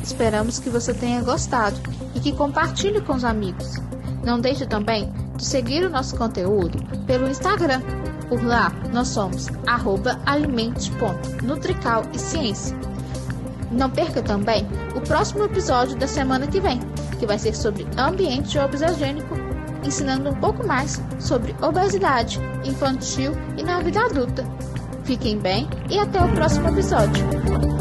Esperamos 0.03 0.59
que 0.59 0.69
você 0.69 0.93
tenha 0.93 1.23
gostado 1.23 1.75
e 2.15 2.19
que 2.19 2.35
compartilhe 2.35 3.01
com 3.01 3.13
os 3.13 3.23
amigos. 3.23 3.77
Não 4.23 4.39
deixe 4.39 4.67
também 4.67 5.11
de 5.35 5.43
seguir 5.43 5.83
o 5.85 5.89
nosso 5.89 6.15
conteúdo 6.15 6.77
pelo 7.07 7.27
Instagram. 7.27 7.81
Por 8.29 8.43
lá, 8.43 8.71
nós 8.91 9.09
somos 9.09 9.47
alimente.nutrical 10.25 12.03
e 12.13 12.19
ciência. 12.19 12.77
Não 13.71 13.89
perca 13.89 14.21
também 14.21 14.67
o 14.95 15.01
próximo 15.01 15.43
episódio 15.43 15.97
da 15.97 16.07
semana 16.07 16.47
que 16.47 16.59
vem, 16.59 16.79
que 17.19 17.25
vai 17.25 17.37
ser 17.37 17.55
sobre 17.55 17.85
ambiente 17.97 18.57
obesogênico, 18.57 19.35
ensinando 19.83 20.29
um 20.29 20.35
pouco 20.35 20.65
mais 20.65 21.01
sobre 21.19 21.55
obesidade 21.61 22.39
infantil 22.63 23.33
e 23.57 23.63
na 23.63 23.81
vida 23.81 24.05
adulta. 24.05 24.43
Fiquem 25.03 25.37
bem 25.37 25.67
e 25.89 25.99
até 25.99 26.23
o 26.23 26.29
próximo 26.29 26.69
episódio. 26.69 27.74